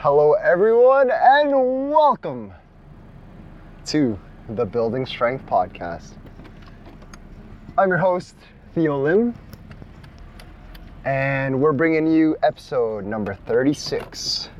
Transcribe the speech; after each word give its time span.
Hello, 0.00 0.34
everyone, 0.34 1.10
and 1.10 1.50
welcome 1.90 2.52
to 3.86 4.18
the 4.50 4.64
Building 4.66 5.06
Strength 5.06 5.46
Podcast. 5.46 6.12
I'm 7.78 7.88
your 7.88 7.96
host, 7.96 8.36
Theo 8.74 9.02
Lim, 9.02 9.34
and 11.06 11.58
we're 11.58 11.72
bringing 11.72 12.06
you 12.06 12.36
episode 12.42 13.06
number 13.06 13.34
36. 13.46 14.50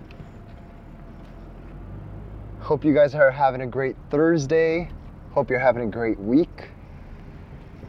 Hope 2.61 2.83
you 2.83 2.95
guys 2.95 3.15
are 3.15 3.31
having 3.31 3.61
a 3.61 3.67
great 3.67 3.95
Thursday. 4.09 4.89
Hope 5.33 5.51
you're 5.51 5.59
having 5.59 5.83
a 5.83 5.91
great 5.91 6.19
week. 6.19 6.71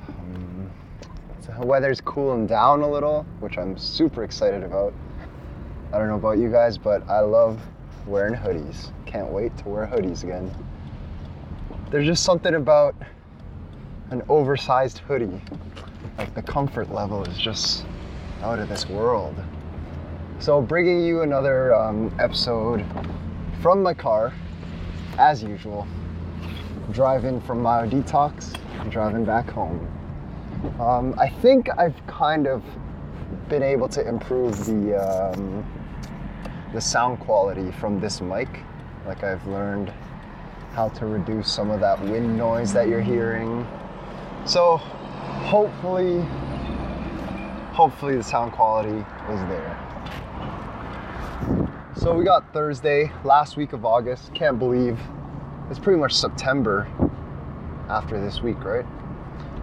Um, 0.09 0.69
the 1.45 1.65
weather's 1.65 2.01
cooling 2.01 2.45
down 2.45 2.81
a 2.81 2.91
little, 2.91 3.25
which 3.39 3.57
I'm 3.57 3.77
super 3.77 4.25
excited 4.25 4.63
about. 4.63 4.93
I 5.93 5.99
don't 5.99 6.09
know 6.09 6.15
about 6.15 6.37
you 6.37 6.51
guys, 6.51 6.77
but 6.77 7.07
I 7.09 7.21
love 7.21 7.61
wearing 8.05 8.33
hoodies. 8.33 8.91
Can't 9.05 9.29
wait 9.31 9.57
to 9.59 9.69
wear 9.69 9.87
hoodies 9.87 10.23
again. 10.23 10.53
There's 11.91 12.05
just 12.05 12.23
something 12.23 12.55
about 12.55 12.93
an 14.11 14.21
oversized 14.27 14.99
hoodie. 14.99 15.41
Like 16.17 16.33
the 16.35 16.41
comfort 16.41 16.91
level 16.91 17.23
is 17.23 17.37
just 17.37 17.85
out 18.41 18.59
of 18.59 18.67
this 18.67 18.89
world. 18.89 19.35
So, 20.39 20.61
bringing 20.61 21.05
you 21.05 21.21
another 21.21 21.73
um, 21.73 22.13
episode 22.19 22.85
from 23.61 23.81
my 23.81 23.93
car, 23.93 24.33
as 25.17 25.41
usual. 25.41 25.87
Driving 26.91 27.39
from 27.41 27.61
my 27.61 27.87
detox, 27.87 28.53
driving 28.89 29.23
back 29.23 29.49
home. 29.49 29.87
Um, 30.79 31.15
I 31.17 31.29
think 31.29 31.69
I've 31.77 31.95
kind 32.07 32.45
of 32.45 32.61
been 33.49 33.63
able 33.63 33.87
to 33.89 34.07
improve 34.07 34.65
the 34.65 34.95
um, 34.95 35.65
the 36.73 36.81
sound 36.81 37.19
quality 37.19 37.71
from 37.71 37.99
this 37.99 38.21
mic. 38.21 38.47
Like 39.05 39.23
I've 39.23 39.45
learned 39.47 39.91
how 40.73 40.89
to 40.89 41.05
reduce 41.05 41.51
some 41.51 41.71
of 41.71 41.79
that 41.79 41.99
wind 42.01 42.37
noise 42.37 42.73
that 42.73 42.87
you're 42.87 43.01
hearing. 43.01 43.67
So 44.45 44.77
hopefully, 44.77 46.21
hopefully 47.73 48.15
the 48.15 48.23
sound 48.23 48.51
quality 48.51 48.97
is 49.31 49.39
there. 49.49 49.83
So 51.95 52.13
we 52.13 52.23
got 52.23 52.53
Thursday, 52.53 53.11
last 53.23 53.57
week 53.57 53.73
of 53.73 53.85
August. 53.85 54.33
Can't 54.33 54.59
believe 54.59 54.99
it's 55.69 55.79
pretty 55.79 55.99
much 55.99 56.13
September 56.13 56.87
after 57.89 58.19
this 58.19 58.41
week, 58.41 58.63
right? 58.63 58.85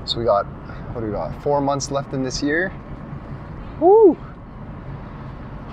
So 0.05 0.18
we 0.18 0.24
got 0.24 0.44
what 0.94 1.00
do 1.00 1.06
we 1.08 1.12
got? 1.12 1.42
Four 1.42 1.61
months 1.61 1.91
left 1.91 2.12
in 2.12 2.22
this 2.22 2.42
year. 2.42 2.72
Woo! 3.80 4.16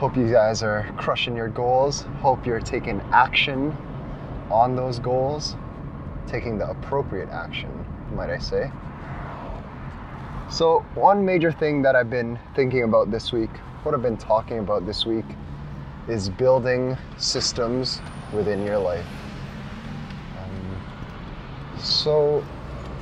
Hope 0.02 0.18
you 0.18 0.32
guys 0.32 0.64
are 0.64 0.92
crushing 0.98 1.36
your 1.36 1.50
goals. 1.50 2.06
Hope 2.22 2.44
you're 2.48 2.60
taking 2.60 3.00
action 3.12 3.72
on 4.50 4.76
those 4.76 4.98
goals, 4.98 5.56
taking 6.26 6.58
the 6.58 6.68
appropriate 6.68 7.30
action, 7.30 7.70
might 8.16 8.32
I 8.32 8.40
say. 8.40 8.72
So, 10.50 10.84
one 10.96 11.24
major 11.24 11.52
thing 11.52 11.84
that 11.84 11.96
I've 11.96 12.10
been 12.10 12.40
thinking 12.56 12.82
about 12.82 13.12
this 13.12 13.32
week, 13.32 13.52
what 13.84 13.94
I've 13.94 14.02
been 14.02 14.18
talking 14.18 14.58
about 14.58 14.88
this 14.88 15.06
week, 15.06 15.26
is 16.08 16.30
building 16.30 16.98
systems 17.18 18.02
within 18.34 18.66
your 18.66 18.80
life. 18.80 19.06
Um, 20.40 20.82
so, 21.78 22.44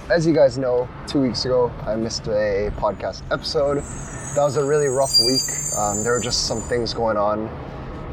as 0.09 0.25
you 0.25 0.33
guys 0.33 0.57
know, 0.57 0.89
two 1.05 1.21
weeks 1.21 1.45
ago 1.45 1.71
I 1.85 1.95
missed 1.95 2.25
a 2.27 2.71
podcast 2.77 3.21
episode. 3.31 3.77
That 4.35 4.43
was 4.43 4.57
a 4.57 4.65
really 4.65 4.87
rough 4.87 5.15
week. 5.19 5.41
Um, 5.77 6.03
there 6.03 6.13
were 6.13 6.19
just 6.19 6.47
some 6.47 6.61
things 6.61 6.95
going 6.95 7.15
on 7.15 7.47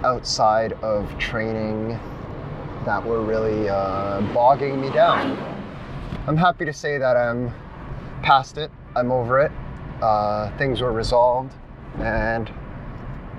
outside 0.04 0.74
of 0.82 1.18
training 1.18 1.98
that 2.84 3.02
were 3.02 3.22
really 3.22 3.70
uh, 3.70 4.20
bogging 4.34 4.78
me 4.78 4.90
down. 4.90 5.38
I'm 6.26 6.36
happy 6.36 6.66
to 6.66 6.72
say 6.72 6.98
that 6.98 7.16
I'm 7.16 7.50
past 8.22 8.58
it, 8.58 8.70
I'm 8.94 9.10
over 9.10 9.40
it. 9.40 9.52
Uh, 10.02 10.54
things 10.58 10.82
were 10.82 10.92
resolved, 10.92 11.54
and 11.98 12.52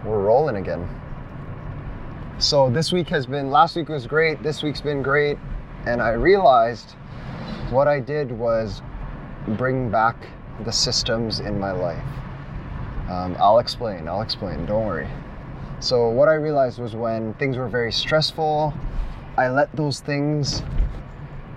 we're 0.03 0.23
rolling 0.23 0.55
again. 0.55 0.89
So 2.39 2.71
this 2.71 2.91
week 2.91 3.09
has 3.09 3.27
been, 3.27 3.51
last 3.51 3.75
week 3.75 3.87
was 3.87 4.07
great, 4.07 4.41
this 4.41 4.63
week's 4.63 4.81
been 4.81 5.03
great, 5.03 5.37
and 5.85 6.01
I 6.01 6.13
realized 6.13 6.95
what 7.71 7.87
I 7.87 7.99
did 7.99 8.31
was 8.31 8.81
bring 9.49 9.89
back 9.89 10.15
the 10.63 10.71
systems 10.71 11.39
in 11.39 11.59
my 11.59 11.71
life. 11.71 12.03
Um, 13.09 13.35
I'll 13.39 13.59
explain, 13.59 14.07
I'll 14.07 14.21
explain, 14.21 14.65
don't 14.65 14.85
worry. 14.85 15.07
So, 15.79 16.09
what 16.09 16.27
I 16.27 16.33
realized 16.33 16.79
was 16.79 16.95
when 16.95 17.33
things 17.35 17.57
were 17.57 17.69
very 17.69 17.91
stressful, 17.91 18.73
I 19.37 19.49
let 19.49 19.73
those 19.75 19.99
things 19.99 20.63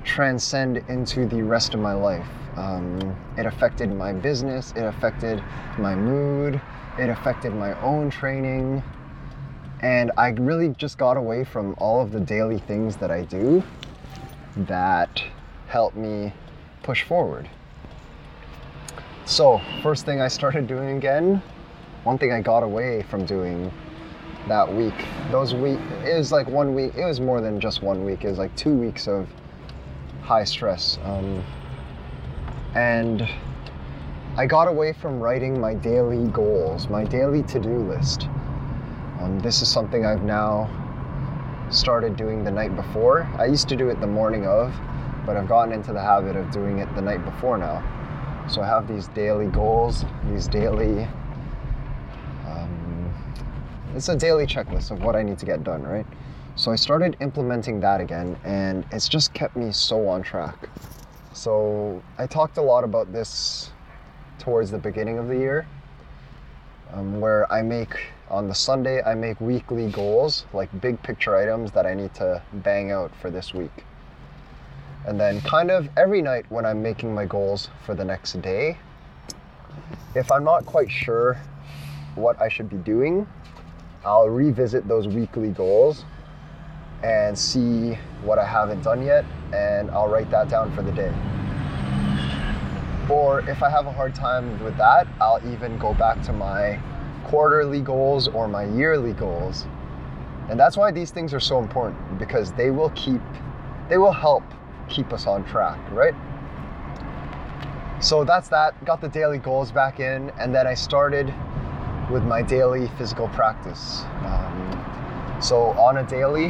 transcend 0.05 0.79
into 0.89 1.27
the 1.27 1.43
rest 1.43 1.75
of 1.75 1.81
my 1.81 1.95
life. 1.95 2.27
Um, 2.57 3.17
it 3.39 3.47
affected 3.47 3.93
my 3.93 4.13
business, 4.13 4.73
it 4.77 4.85
affected 4.85 5.43
my 5.79 5.95
mood, 5.95 6.61
it 6.99 7.09
affected 7.09 7.55
my 7.55 7.81
own 7.81 8.11
training, 8.11 8.83
and 9.81 10.13
I 10.19 10.29
really 10.31 10.69
just 10.71 10.99
got 10.99 11.17
away 11.17 11.45
from 11.45 11.75
all 11.79 12.03
of 12.03 12.13
the 12.13 12.21
daily 12.21 12.59
things 12.59 12.97
that 12.97 13.11
I 13.11 13.23
do 13.23 13.63
that 14.57 15.23
help 15.71 15.95
me 15.95 16.33
push 16.83 17.05
forward. 17.05 17.49
So, 19.25 19.61
first 19.83 20.05
thing 20.05 20.21
I 20.21 20.27
started 20.27 20.67
doing 20.67 20.97
again, 20.97 21.41
one 22.03 22.19
thing 22.19 22.33
I 22.33 22.41
got 22.41 22.65
away 22.65 23.03
from 23.03 23.25
doing 23.25 23.73
that 24.49 24.75
week, 24.75 24.95
those 25.31 25.55
week, 25.55 25.79
it 26.05 26.19
was 26.19 26.33
like 26.33 26.49
one 26.49 26.75
week, 26.75 26.95
it 26.97 27.05
was 27.05 27.21
more 27.21 27.41
than 27.41 27.61
just 27.61 27.83
one 27.83 28.05
week, 28.05 28.25
it 28.25 28.29
was 28.29 28.39
like 28.39 28.55
two 28.57 28.75
weeks 28.75 29.07
of 29.07 29.29
high 30.23 30.43
stress. 30.43 30.99
Um, 31.05 31.45
and 32.75 33.29
I 34.37 34.47
got 34.47 34.67
away 34.67 34.93
from 34.93 35.21
writing 35.21 35.61
my 35.61 35.75
daily 35.75 36.27
goals, 36.33 36.89
my 36.89 37.05
daily 37.05 37.45
to 37.45 37.61
do 37.61 37.79
list. 37.79 38.27
Um, 39.21 39.39
this 39.41 39.63
is 39.63 39.69
something 39.69 40.05
I've 40.05 40.25
now 40.25 40.69
started 41.71 42.17
doing 42.17 42.43
the 42.43 42.51
night 42.51 42.75
before. 42.75 43.23
I 43.39 43.47
used 43.47 43.69
to 43.69 43.77
do 43.77 43.89
it 43.91 44.01
the 44.01 44.07
morning 44.09 44.47
of, 44.47 44.75
but 45.27 45.37
I've 45.37 45.49
gotten 45.49 45.73
into 45.73 45.93
the 45.93 46.01
habit 46.01 46.37
of 46.37 46.51
doing 46.51 46.79
it 46.79 46.93
the 46.95 47.03
night 47.03 47.25
before 47.25 47.59
now. 47.59 47.83
So 48.49 48.63
I 48.63 48.67
have 48.67 48.89
these 48.89 49.09
daily 49.09 49.47
goals, 49.47 50.05
these 50.25 50.49
daily. 50.49 51.07
Um, 52.47 53.15
it's 53.95 54.09
a 54.09 54.17
daily 54.17 54.47
checklist 54.47 54.91
of 54.91 55.03
what 55.03 55.15
I 55.15 55.23
need 55.23 55.39
to 55.39 55.47
get 55.47 55.63
done, 55.63 55.83
right? 55.83 56.07
So 56.57 56.73
I 56.73 56.77
started 56.77 57.17
implementing 57.21 57.81
that 57.81 58.01
again, 58.01 58.37
and 58.45 58.85
it's 58.91 59.09
just 59.09 59.33
kept 59.33 59.57
me 59.57 59.73
so 59.73 60.09
on 60.09 60.23
track. 60.23 60.69
So 61.33 62.03
I 62.19 62.27
talked 62.27 62.59
a 62.59 62.63
lot 62.63 62.83
about 62.83 63.13
this 63.13 63.71
towards 64.39 64.71
the 64.71 64.79
beginning 64.79 65.19
of 65.19 65.29
the 65.29 65.37
year, 65.37 65.67
um, 66.93 67.21
where 67.21 67.51
I 67.53 67.63
make 67.63 68.01
on 68.29 68.49
the 68.49 68.55
Sunday, 68.55 69.03
I 69.03 69.15
make 69.15 69.41
weekly 69.41 69.91
goals, 69.91 70.47
like 70.53 70.69
big 70.81 71.03
picture 71.03 71.37
items 71.37 71.73
that 71.73 71.87
I 71.87 71.95
need 71.95 72.15
to 72.15 72.43
bang 72.53 72.91
out 72.91 73.13
for 73.21 73.31
this 73.31 73.55
week. 73.55 73.85
And 75.07 75.19
then, 75.19 75.41
kind 75.41 75.71
of 75.71 75.89
every 75.97 76.21
night 76.21 76.45
when 76.51 76.67
I'm 76.67 76.83
making 76.83 77.15
my 77.15 77.25
goals 77.25 77.71
for 77.85 77.95
the 77.95 78.05
next 78.05 78.41
day, 78.43 78.77
if 80.15 80.31
I'm 80.31 80.45
not 80.45 80.67
quite 80.67 80.91
sure 80.91 81.41
what 82.17 82.41
I 82.41 82.49
should 82.49 82.69
be 82.69 82.77
doing, 82.77 83.27
I'll 84.05 84.29
revisit 84.29 84.87
those 84.89 85.09
weekly 85.09 85.51
goals 85.51 86.05
and 87.03 87.39
see 87.39 87.95
what 88.23 88.39
I 88.39 88.45
haven't 88.45 88.83
done 88.83 89.03
yet, 89.03 89.25
and 89.55 89.91
I'll 89.91 90.09
write 90.09 90.31
that 90.31 90.49
down 90.49 90.75
for 90.75 90.83
the 90.83 90.93
day. 90.93 91.13
Or 93.11 93.41
if 93.49 93.63
I 93.63 93.71
have 93.71 93.87
a 93.87 93.93
hard 93.93 94.15
time 94.15 94.63
with 94.63 94.77
that, 94.77 95.09
I'll 95.21 95.41
even 95.51 95.79
go 95.79 95.95
back 95.95 96.23
to 96.23 96.33
my 96.33 96.79
quarterly 97.25 97.81
goals 97.81 98.29
or 98.29 98.49
my 98.49 98.65
yearly 98.65 99.13
goals. 99.15 99.67
And 100.49 100.61
that's 100.61 100.77
why 100.77 100.91
these 100.91 101.11
things 101.11 101.33
are 101.33 101.41
so 101.41 101.59
important 101.59 102.19
because 102.19 102.53
they 102.53 102.71
will 102.71 102.91
keep, 102.91 103.21
they 103.89 103.99
will 103.99 104.13
help 104.13 104.45
keep 104.91 105.13
us 105.13 105.27
on 105.27 105.45
track, 105.45 105.79
right? 105.93 106.15
So 108.01 108.25
that's 108.25 108.49
that. 108.49 108.85
Got 108.85 109.01
the 109.01 109.09
daily 109.09 109.39
goals 109.39 109.71
back 109.71 110.01
in, 110.01 110.31
and 110.39 110.55
then 110.55 110.67
I 110.67 110.75
started 110.75 111.33
with 112.11 112.25
my 112.25 112.43
daily 112.43 112.89
physical 112.99 113.29
practice. 113.29 114.03
Um, 114.25 115.39
so 115.41 115.71
on 115.79 115.99
a 115.99 116.07
daily, 116.07 116.49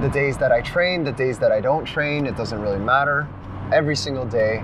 the 0.00 0.10
days 0.12 0.36
that 0.38 0.50
I 0.50 0.60
train, 0.60 1.04
the 1.04 1.12
days 1.12 1.38
that 1.38 1.52
I 1.52 1.60
don't 1.60 1.84
train, 1.84 2.26
it 2.26 2.36
doesn't 2.36 2.60
really 2.60 2.78
matter. 2.78 3.28
Every 3.72 3.94
single 3.94 4.26
day, 4.26 4.58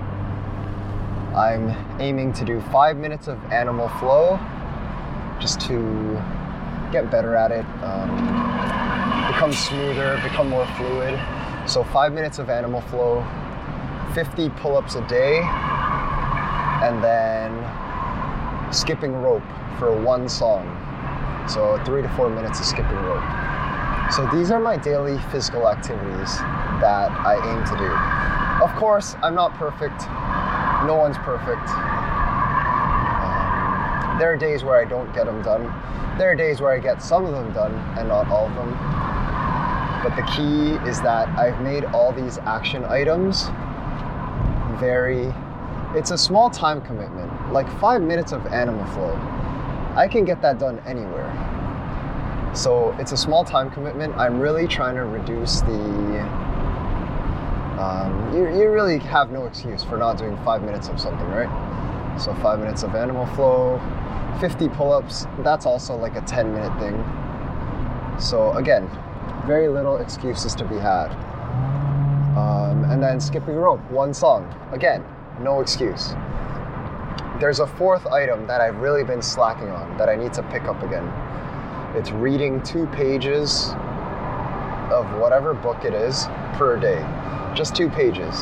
I'm 1.35 1.69
aiming 2.01 2.33
to 2.33 2.45
do 2.45 2.59
five 2.71 2.97
minutes 2.97 3.27
of 3.27 3.43
animal 3.51 3.87
flow 3.99 4.39
just 5.39 5.61
to 5.61 6.21
get 6.91 7.09
better 7.11 7.35
at 7.35 7.51
it, 7.51 7.65
um, 7.83 8.09
become 9.31 9.53
smoother, 9.53 10.19
become 10.23 10.49
more 10.49 10.65
fluid. 10.75 11.19
So, 11.69 11.83
five 11.83 12.13
minutes 12.13 12.39
of 12.39 12.49
animal 12.49 12.81
flow, 12.81 13.23
50 14.15 14.49
pull 14.49 14.75
ups 14.75 14.95
a 14.95 15.07
day, 15.07 15.39
and 16.81 17.03
then 17.03 18.73
skipping 18.73 19.13
rope 19.13 19.43
for 19.77 19.95
one 19.95 20.27
song. 20.27 20.65
So, 21.47 21.79
three 21.85 22.01
to 22.01 22.09
four 22.09 22.27
minutes 22.27 22.59
of 22.59 22.65
skipping 22.65 22.97
rope. 22.97 23.23
So 24.11 24.25
these 24.33 24.49
are 24.49 24.59
my 24.59 24.75
daily 24.75 25.19
physical 25.31 25.69
activities 25.69 26.39
that 26.81 27.11
I 27.11 27.35
aim 27.35 27.63
to 27.65 27.77
do. 27.77 28.65
Of 28.65 28.75
course, 28.75 29.15
I'm 29.21 29.35
not 29.35 29.53
perfect. 29.53 30.01
No 30.87 30.95
one's 30.97 31.17
perfect. 31.19 31.69
Um, 33.21 34.17
there 34.17 34.33
are 34.33 34.37
days 34.37 34.63
where 34.63 34.81
I 34.81 34.85
don't 34.85 35.13
get 35.13 35.27
them 35.27 35.43
done. 35.43 35.65
There 36.17 36.31
are 36.31 36.35
days 36.35 36.59
where 36.59 36.71
I 36.73 36.79
get 36.79 37.03
some 37.03 37.23
of 37.23 37.33
them 37.33 37.53
done 37.53 37.75
and 37.99 38.07
not 38.07 38.27
all 38.29 38.47
of 38.47 38.55
them. 38.55 38.73
But 40.03 40.15
the 40.15 40.23
key 40.35 40.89
is 40.89 41.01
that 41.01 41.27
I've 41.37 41.61
made 41.61 41.85
all 41.85 42.11
these 42.11 42.37
action 42.39 42.85
items 42.85 43.49
very, 44.79 45.33
it's 45.97 46.11
a 46.11 46.17
small 46.17 46.49
time 46.49 46.81
commitment, 46.81 47.51
like 47.51 47.69
five 47.79 48.01
minutes 48.01 48.31
of 48.31 48.45
animal 48.47 48.85
flow. 48.93 49.13
I 49.95 50.07
can 50.09 50.23
get 50.23 50.41
that 50.41 50.57
done 50.57 50.79
anywhere. 50.85 51.29
So 52.53 52.95
it's 52.99 53.11
a 53.11 53.17
small 53.17 53.43
time 53.43 53.69
commitment. 53.69 54.15
I'm 54.15 54.39
really 54.39 54.67
trying 54.67 54.95
to 54.95 55.03
reduce 55.03 55.61
the. 55.61 56.19
Um, 57.79 58.33
you, 58.33 58.41
you 58.57 58.69
really 58.69 58.99
have 58.99 59.31
no 59.31 59.45
excuse 59.45 59.83
for 59.83 59.97
not 59.97 60.17
doing 60.17 60.37
five 60.43 60.63
minutes 60.63 60.89
of 60.89 60.99
something, 60.99 61.27
right? 61.27 61.49
So, 62.19 62.33
five 62.35 62.59
minutes 62.59 62.83
of 62.83 62.93
animal 62.95 63.25
flow, 63.27 63.79
50 64.41 64.67
pull 64.69 64.91
ups, 64.91 65.25
that's 65.39 65.65
also 65.65 65.95
like 65.95 66.17
a 66.17 66.21
10 66.21 66.53
minute 66.53 66.77
thing. 66.77 67.01
So, 68.19 68.51
again, 68.53 68.89
very 69.49 69.67
little 69.67 69.97
excuses 69.97 70.53
to 70.53 70.63
be 70.63 70.75
had. 70.75 71.07
Um, 72.37 72.83
and 72.91 73.01
then 73.01 73.19
skipping 73.19 73.55
rope, 73.55 73.81
one 73.89 74.13
song. 74.13 74.45
Again, 74.71 75.03
no 75.41 75.59
excuse. 75.59 76.13
There's 77.39 77.59
a 77.59 77.65
fourth 77.65 78.05
item 78.05 78.45
that 78.45 78.61
I've 78.61 78.77
really 78.77 79.03
been 79.03 79.23
slacking 79.23 79.69
on 79.69 79.97
that 79.97 80.07
I 80.07 80.15
need 80.15 80.33
to 80.33 80.43
pick 80.43 80.65
up 80.65 80.83
again. 80.83 81.07
It's 81.95 82.11
reading 82.11 82.61
two 82.61 82.85
pages 82.87 83.69
of 84.91 85.11
whatever 85.17 85.55
book 85.55 85.83
it 85.83 85.95
is 85.95 86.27
per 86.53 86.79
day. 86.79 86.99
Just 87.55 87.75
two 87.75 87.89
pages. 87.89 88.41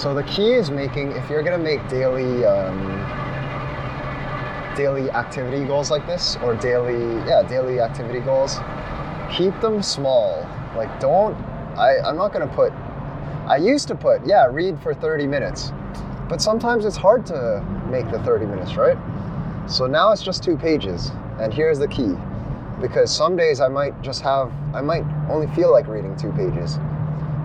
So 0.00 0.14
the 0.14 0.22
key 0.22 0.52
is 0.52 0.70
making, 0.70 1.10
if 1.16 1.28
you're 1.28 1.42
gonna 1.42 1.58
make 1.58 1.88
daily, 1.88 2.44
um, 2.44 3.27
daily 4.78 5.10
activity 5.10 5.64
goals 5.64 5.90
like 5.90 6.06
this, 6.06 6.36
or 6.36 6.54
daily, 6.54 7.16
yeah, 7.26 7.42
daily 7.42 7.80
activity 7.80 8.20
goals, 8.20 8.58
keep 9.36 9.52
them 9.60 9.82
small. 9.82 10.48
Like 10.76 11.00
don't, 11.00 11.34
I, 11.76 11.98
I'm 12.06 12.16
not 12.16 12.32
gonna 12.32 12.46
put, 12.46 12.72
I 13.48 13.56
used 13.56 13.88
to 13.88 13.96
put, 13.96 14.24
yeah, 14.24 14.46
read 14.46 14.80
for 14.80 14.94
30 14.94 15.26
minutes. 15.26 15.72
But 16.28 16.40
sometimes 16.40 16.84
it's 16.84 16.96
hard 16.96 17.26
to 17.26 17.60
make 17.90 18.08
the 18.10 18.22
30 18.22 18.46
minutes, 18.46 18.76
right? 18.76 18.96
So 19.68 19.88
now 19.88 20.12
it's 20.12 20.22
just 20.22 20.44
two 20.44 20.56
pages. 20.56 21.10
And 21.40 21.52
here's 21.52 21.80
the 21.80 21.88
key. 21.88 22.14
Because 22.80 23.14
some 23.14 23.36
days 23.36 23.60
I 23.60 23.66
might 23.66 24.00
just 24.00 24.22
have, 24.22 24.52
I 24.72 24.80
might 24.80 25.04
only 25.28 25.48
feel 25.56 25.72
like 25.72 25.88
reading 25.88 26.16
two 26.16 26.30
pages. 26.32 26.78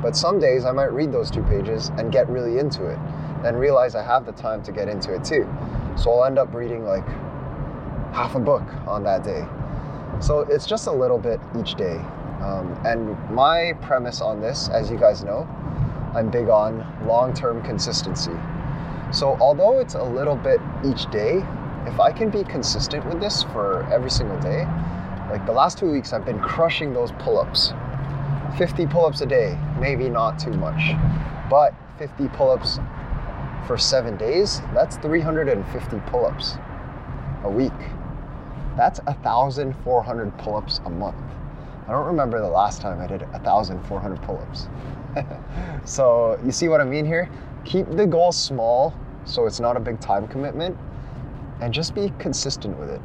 But 0.04 0.16
some 0.16 0.40
days 0.40 0.66
I 0.66 0.72
might 0.72 0.92
read 0.92 1.12
those 1.12 1.32
two 1.32 1.42
pages 1.44 1.90
and 1.98 2.12
get 2.12 2.30
really 2.30 2.60
into 2.60 2.86
it 2.86 3.00
and 3.44 3.58
realize 3.60 3.96
I 3.96 4.04
have 4.04 4.26
the 4.26 4.34
time 4.34 4.62
to 4.64 4.72
get 4.72 4.88
into 4.88 5.16
it 5.16 5.24
too. 5.24 5.48
So 5.96 6.12
I'll 6.12 6.26
end 6.26 6.40
up 6.40 6.54
reading 6.54 6.86
like 6.86 7.06
half 8.14 8.36
a 8.36 8.40
book 8.40 8.64
on 8.88 9.04
that 9.04 9.24
day. 9.24 9.46
So 10.20 10.42
it's 10.42 10.66
just 10.66 10.88
a 10.88 10.92
little 10.92 11.18
bit 11.18 11.40
each 11.60 11.76
day. 11.76 11.98
Um, 12.42 12.78
and 12.86 13.18
my 13.32 13.74
premise 13.82 14.22
on 14.22 14.42
this, 14.42 14.70
as 14.70 14.92
you 14.92 14.98
guys 14.98 15.24
know, 15.24 15.48
I'm 16.16 16.30
big 16.30 16.50
on 16.50 16.86
long 17.08 17.34
term 17.34 17.64
consistency. 17.64 18.34
So 19.12 19.38
although 19.40 19.80
it's 19.80 19.96
a 19.96 20.04
little 20.04 20.36
bit 20.36 20.60
each 20.86 21.10
day, 21.12 21.46
if 21.86 22.00
I 22.00 22.12
can 22.12 22.30
be 22.30 22.44
consistent 22.44 23.06
with 23.06 23.20
this 23.20 23.44
for 23.44 23.84
every 23.92 24.10
single 24.10 24.40
day, 24.40 24.66
like 25.30 25.46
the 25.46 25.52
last 25.52 25.78
two 25.78 25.92
weeks, 25.92 26.14
I've 26.14 26.26
been 26.26 26.40
crushing 26.40 26.94
those 26.94 27.12
pull 27.14 27.40
ups. 27.40 27.74
50 28.58 28.88
pull 28.88 29.06
ups 29.06 29.22
a 29.22 29.26
day, 29.26 29.58
maybe 29.80 30.10
not 30.10 30.38
too 30.38 30.54
much, 30.54 30.94
but 31.50 31.74
50 31.98 32.28
pull 32.30 32.52
ups 32.52 32.80
for 33.66 33.78
seven 33.78 34.18
days, 34.18 34.62
that's 34.74 34.98
350 34.98 36.00
pull 36.08 36.26
ups 36.26 36.56
a 37.44 37.50
week. 37.50 37.72
That's 38.76 39.00
1,400 39.02 40.38
pull 40.38 40.56
ups 40.56 40.82
a 40.86 40.90
month. 40.90 41.16
I 41.88 41.92
don't 41.92 42.06
remember 42.06 42.40
the 42.40 42.50
last 42.50 42.82
time 42.82 43.00
I 43.00 43.08
did 43.08 43.22
1,400 43.32 44.22
pull 44.24 44.38
ups. 44.38 44.68
so, 45.86 46.40
you 46.46 46.52
see 46.52 46.68
what 46.68 46.82
I 46.82 46.86
mean 46.86 47.06
here? 47.06 47.30
Keep 47.66 47.92
the 47.92 48.06
goal 48.06 48.32
small 48.32 48.94
so 49.26 49.46
it's 49.46 49.60
not 49.60 49.78
a 49.78 49.80
big 49.80 50.00
time 50.00 50.28
commitment 50.28 50.78
and 51.62 51.74
just 51.74 51.94
be 51.96 52.12
consistent 52.20 52.78
with 52.78 52.90
it. 52.90 53.02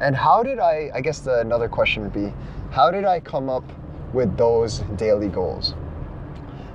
And 0.00 0.16
how 0.16 0.42
did 0.42 0.58
I, 0.58 0.90
I 0.94 1.00
guess 1.00 1.20
the, 1.20 1.40
another 1.40 1.68
question 1.68 2.02
would 2.02 2.12
be, 2.12 2.32
how 2.70 2.90
did 2.90 3.04
I 3.04 3.20
come 3.20 3.48
up 3.48 3.64
with 4.12 4.36
those 4.36 4.80
daily 4.96 5.28
goals? 5.28 5.74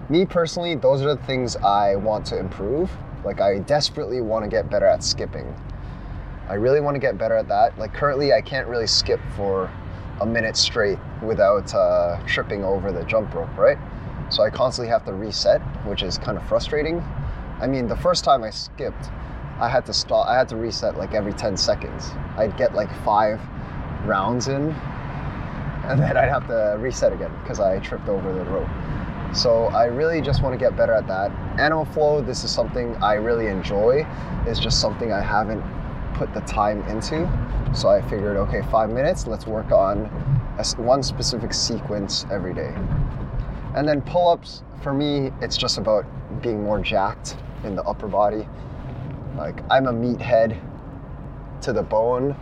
Me 0.07 0.24
personally, 0.24 0.75
those 0.75 1.02
are 1.02 1.16
the 1.16 1.24
things 1.24 1.56
I 1.56 1.96
want 1.96 2.28
to 2.28 2.38
improve. 2.38 2.92
Like, 3.24 3.42
I 3.42 3.57
desperately 3.57 4.22
want 4.22 4.44
to 4.44 4.50
get 4.50 4.69
better 4.69 4.86
at 4.86 5.04
skipping. 5.04 5.52
I 6.48 6.54
really 6.54 6.80
want 6.80 6.94
to 6.94 7.00
get 7.00 7.18
better 7.18 7.34
at 7.34 7.48
that. 7.48 7.80
Like, 7.80 7.92
currently, 7.92 8.31
I 8.31 8.42
can't 8.42 8.68
really 8.68 8.86
skip 8.86 9.19
for 9.36 9.72
a 10.22 10.25
minute 10.25 10.57
straight 10.57 11.00
without 11.24 11.74
uh, 11.74 12.22
tripping 12.28 12.63
over 12.63 12.92
the 12.92 13.04
jump 13.06 13.34
rope, 13.34 13.57
right? 13.57 13.80
So 14.30 14.44
I 14.44 14.52
constantly 14.52 14.92
have 14.92 15.06
to 15.06 15.13
reset, 15.13 15.60
which 15.88 16.04
is 16.04 16.19
kind 16.19 16.38
of 16.38 16.48
frustrating. 16.48 17.04
I 17.60 17.66
mean, 17.66 17.88
the 17.88 17.98
first 17.98 18.24
time 18.24 18.44
I 18.44 18.51
skipped, 18.51 19.10
I 19.60 19.68
had 19.68 19.88
to 19.88 19.94
stop. 19.94 20.28
I 20.28 20.38
had 20.38 20.48
to 20.50 20.56
reset 20.56 20.98
like 20.98 21.16
every 21.16 21.34
10 21.34 21.58
seconds. 21.58 22.12
I'd 22.38 22.56
get 22.58 22.75
like 22.75 22.94
five 23.04 23.42
rounds 24.06 24.50
in, 24.50 24.69
and 24.69 26.00
then 26.00 26.16
I'd 26.16 26.30
have 26.30 26.48
to 26.48 26.78
reset 26.80 27.12
again 27.12 27.31
because 27.42 27.60
I 27.60 27.80
tripped 27.80 28.08
over 28.08 28.31
the 28.31 28.46
rope. 28.46 28.69
So 29.36 29.66
I 29.66 29.86
really 29.86 30.22
just 30.22 30.42
want 30.42 30.54
to 30.54 30.58
get 30.58 30.78
better 30.78 30.94
at 30.94 31.08
that. 31.08 31.30
Animal 31.60 31.84
flow, 31.84 32.22
this 32.22 32.46
is 32.46 32.52
something 32.52 32.96
I 33.04 33.16
really 33.16 33.48
enjoy. 33.48 34.08
It's 34.48 34.60
just 34.62 34.80
something 34.80 35.12
I 35.12 35.20
haven't 35.20 35.62
put 36.14 36.34
the 36.34 36.40
time 36.42 36.82
into. 36.84 37.30
So 37.74 37.90
I 37.90 38.02
figured, 38.04 38.38
okay, 38.38 38.62
five 38.72 38.90
minutes, 38.90 39.28
let's 39.28 39.46
work 39.46 39.74
on 39.74 40.06
one 40.78 41.04
specific 41.04 41.54
sequence 41.54 42.26
every 42.32 42.54
day. 42.54 42.74
And 43.76 43.86
then 43.86 44.02
pull 44.02 44.30
ups, 44.30 44.64
for 44.82 44.94
me, 44.94 45.32
it's 45.42 45.58
just 45.58 45.78
about 45.78 46.06
being 46.42 46.64
more 46.64 46.80
jacked 46.80 47.36
in 47.66 47.76
the 47.76 47.84
upper 47.84 48.08
body. 48.08 48.48
Like 49.36 49.60
I'm 49.70 49.88
a 49.88 49.94
meathead 49.94 50.58
to 51.64 51.74
the 51.74 51.84
bone, 51.84 52.38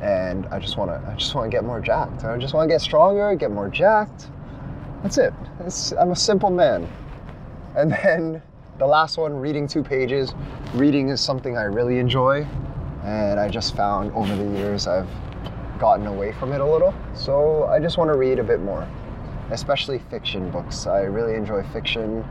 and 0.00 0.46
I 0.46 0.60
just 0.60 0.76
want 0.76 0.90
to 0.90 1.10
I 1.10 1.16
just 1.16 1.34
want 1.34 1.50
to 1.50 1.56
get 1.56 1.64
more 1.64 1.80
jacked. 1.80 2.24
I 2.24 2.36
just 2.38 2.54
want 2.54 2.68
to 2.68 2.74
get 2.74 2.80
stronger, 2.80 3.34
get 3.34 3.50
more 3.50 3.68
jacked. 3.68 4.28
That's 5.02 5.18
it. 5.18 5.34
I'm 5.98 6.12
a 6.12 6.16
simple 6.16 6.50
man. 6.50 6.88
And 7.74 7.90
then 7.90 8.42
the 8.78 8.86
last 8.86 9.18
one, 9.18 9.34
reading 9.34 9.66
two 9.66 9.82
pages. 9.82 10.34
Reading 10.74 11.08
is 11.08 11.20
something 11.20 11.56
I 11.56 11.64
really 11.64 11.98
enjoy, 11.98 12.46
and 13.04 13.38
I 13.38 13.48
just 13.48 13.76
found 13.76 14.12
over 14.12 14.34
the 14.34 14.58
years 14.58 14.86
I've 14.86 15.08
gotten 15.78 16.06
away 16.06 16.32
from 16.32 16.52
it 16.52 16.60
a 16.60 16.64
little. 16.64 16.94
So 17.14 17.64
I 17.64 17.80
just 17.80 17.98
want 17.98 18.12
to 18.12 18.16
read 18.16 18.38
a 18.38 18.44
bit 18.44 18.60
more, 18.60 18.88
especially 19.50 19.98
fiction 20.10 20.50
books. 20.50 20.86
I 20.86 21.00
really 21.00 21.34
enjoy 21.34 21.62
fiction 21.72 22.24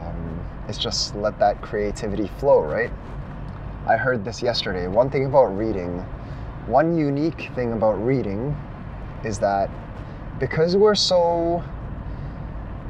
um, 0.00 0.46
It's 0.68 0.78
just 0.78 1.14
let 1.16 1.38
that 1.40 1.60
creativity 1.60 2.28
flow, 2.38 2.60
right? 2.60 2.90
I 3.86 3.96
heard 3.96 4.24
this 4.24 4.40
yesterday. 4.42 4.86
One 4.86 5.10
thing 5.10 5.26
about 5.26 5.56
reading, 5.56 5.98
one 6.66 6.96
unique 6.96 7.50
thing 7.54 7.72
about 7.72 7.94
reading 7.94 8.56
is 9.24 9.38
that 9.40 9.68
because 10.38 10.76
we're 10.76 10.94
so 10.94 11.62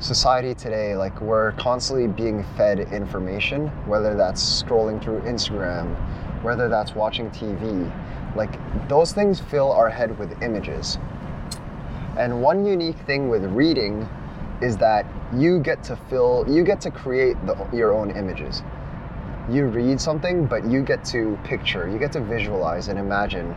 society 0.00 0.54
today, 0.54 0.97
like 0.97 1.21
we're 1.21 1.52
constantly 1.52 2.09
being 2.09 2.45
fed 2.57 2.80
information, 2.92 3.69
whether 3.87 4.16
that's 4.16 4.62
scrolling 4.62 5.02
through 5.02 5.21
Instagram, 5.21 5.95
whether 6.42 6.69
that's 6.69 6.95
watching 6.95 7.30
TV, 7.30 7.90
like 8.35 8.59
those 8.88 9.12
things 9.12 9.40
fill 9.40 9.71
our 9.73 9.90
head 9.90 10.19
with 10.19 10.42
images. 10.42 10.99
And 12.19 12.42
one 12.42 12.64
unique 12.64 12.99
thing 13.00 13.28
with 13.28 13.45
reading 13.45 14.09
is 14.62 14.76
that 14.78 15.07
you 15.35 15.61
get 15.61 15.85
to 15.85 15.97
fill, 16.09 16.45
you 16.49 16.64
get 16.64 16.80
to 16.83 16.90
create 16.90 17.37
the, 17.47 17.57
your 17.73 17.92
own 17.92 18.11
images. 18.11 18.62
You 19.50 19.66
read 19.66 20.00
something, 20.00 20.47
but 20.47 20.64
you 20.64 20.83
get 20.83 21.04
to 21.07 21.38
picture, 21.45 21.88
you 21.88 21.99
get 21.99 22.12
to 22.12 22.21
visualize 22.21 22.88
and 22.88 22.99
imagine 22.99 23.52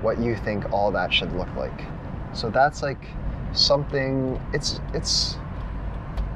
what 0.00 0.18
you 0.18 0.36
think 0.36 0.72
all 0.72 0.90
that 0.92 1.12
should 1.12 1.32
look 1.34 1.52
like. 1.56 1.82
So 2.32 2.50
that's 2.50 2.82
like 2.82 3.04
something. 3.52 4.40
It's 4.52 4.80
it's 4.92 5.36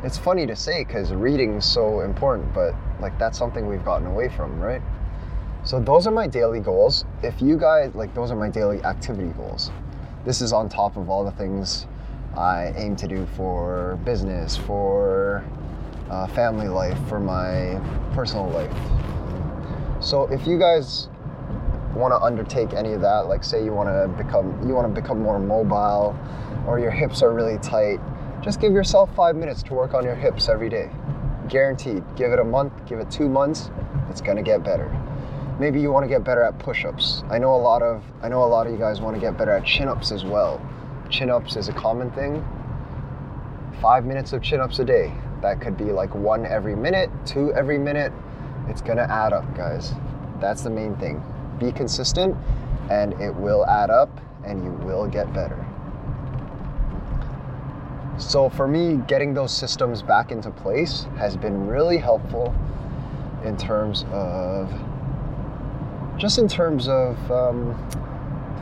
it's 0.04 0.16
funny 0.18 0.46
to 0.46 0.54
say 0.54 0.84
because 0.84 1.12
reading's 1.12 1.64
so 1.64 2.00
important, 2.00 2.52
but 2.54 2.74
like 3.00 3.18
that's 3.18 3.38
something 3.38 3.66
we've 3.66 3.84
gotten 3.84 4.06
away 4.06 4.28
from, 4.28 4.60
right? 4.60 4.82
So 5.64 5.80
those 5.80 6.06
are 6.06 6.12
my 6.12 6.26
daily 6.26 6.60
goals. 6.60 7.04
If 7.22 7.42
you 7.42 7.56
guys 7.56 7.94
like, 7.94 8.14
those 8.14 8.30
are 8.30 8.36
my 8.36 8.48
daily 8.48 8.82
activity 8.84 9.30
goals. 9.36 9.70
This 10.24 10.40
is 10.40 10.52
on 10.52 10.68
top 10.68 10.96
of 10.96 11.10
all 11.10 11.24
the 11.24 11.32
things 11.32 11.86
I 12.36 12.72
aim 12.76 12.94
to 12.96 13.08
do 13.08 13.26
for 13.36 13.98
business, 14.04 14.56
for 14.56 15.44
uh, 16.10 16.26
family 16.28 16.68
life, 16.68 16.98
for 17.08 17.18
my 17.18 17.80
personal 18.14 18.48
life. 18.50 18.74
So 20.00 20.24
if 20.32 20.46
you 20.46 20.58
guys 20.58 21.08
want 21.94 22.12
to 22.12 22.20
undertake 22.20 22.72
any 22.72 22.92
of 22.92 23.00
that, 23.00 23.26
like 23.26 23.42
say 23.42 23.64
you 23.64 23.72
want 23.72 23.88
to 23.88 24.22
become 24.22 24.66
you 24.66 24.74
want 24.74 24.94
to 24.94 25.00
become 25.00 25.20
more 25.20 25.40
mobile 25.40 26.16
or 26.66 26.78
your 26.78 26.92
hips 26.92 27.22
are 27.22 27.32
really 27.32 27.58
tight, 27.58 27.98
just 28.48 28.60
give 28.60 28.72
yourself 28.72 29.14
5 29.14 29.36
minutes 29.36 29.62
to 29.62 29.74
work 29.74 29.92
on 29.92 30.02
your 30.02 30.14
hips 30.14 30.48
every 30.48 30.70
day. 30.70 30.88
Guaranteed. 31.50 32.02
Give 32.16 32.32
it 32.32 32.38
a 32.38 32.44
month, 32.44 32.72
give 32.86 32.98
it 32.98 33.10
2 33.10 33.28
months, 33.28 33.70
it's 34.08 34.22
to 34.22 34.40
get 34.40 34.64
better. 34.64 34.88
Maybe 35.60 35.82
you 35.82 35.92
want 35.92 36.04
to 36.04 36.08
get 36.08 36.24
better 36.24 36.42
at 36.42 36.58
push-ups. 36.58 37.24
I 37.28 37.36
know 37.36 37.54
a 37.54 37.60
lot 37.60 37.82
of 37.82 38.02
I 38.22 38.30
know 38.30 38.42
a 38.44 38.48
lot 38.48 38.66
of 38.66 38.72
you 38.72 38.78
guys 38.78 39.02
want 39.02 39.14
to 39.16 39.20
get 39.20 39.36
better 39.36 39.50
at 39.50 39.66
chin-ups 39.66 40.12
as 40.12 40.24
well. 40.24 40.62
Chin-ups 41.10 41.56
is 41.56 41.68
a 41.68 41.74
common 41.74 42.10
thing. 42.12 42.42
5 43.82 44.06
minutes 44.06 44.32
of 44.32 44.42
chin-ups 44.42 44.78
a 44.78 44.84
day. 44.86 45.12
That 45.42 45.60
could 45.60 45.76
be 45.76 45.92
like 45.92 46.14
one 46.14 46.46
every 46.46 46.74
minute, 46.74 47.10
two 47.26 47.52
every 47.52 47.78
minute. 47.78 48.14
It's 48.66 48.80
to 48.96 49.10
add 49.10 49.34
up, 49.34 49.44
guys. 49.54 49.92
That's 50.40 50.62
the 50.62 50.70
main 50.70 50.96
thing. 50.96 51.22
Be 51.58 51.70
consistent 51.70 52.34
and 52.88 53.12
it 53.20 53.34
will 53.34 53.66
add 53.66 53.90
up 53.90 54.08
and 54.42 54.64
you 54.64 54.70
will 54.86 55.06
get 55.06 55.30
better. 55.34 55.67
So 58.18 58.48
for 58.48 58.66
me, 58.66 58.96
getting 59.06 59.32
those 59.32 59.52
systems 59.52 60.02
back 60.02 60.32
into 60.32 60.50
place 60.50 61.06
has 61.18 61.36
been 61.36 61.68
really 61.68 61.98
helpful 61.98 62.54
in 63.44 63.56
terms 63.56 64.04
of 64.10 64.68
just 66.16 66.38
in 66.38 66.48
terms 66.48 66.88
of 66.88 67.30
um, 67.30 67.76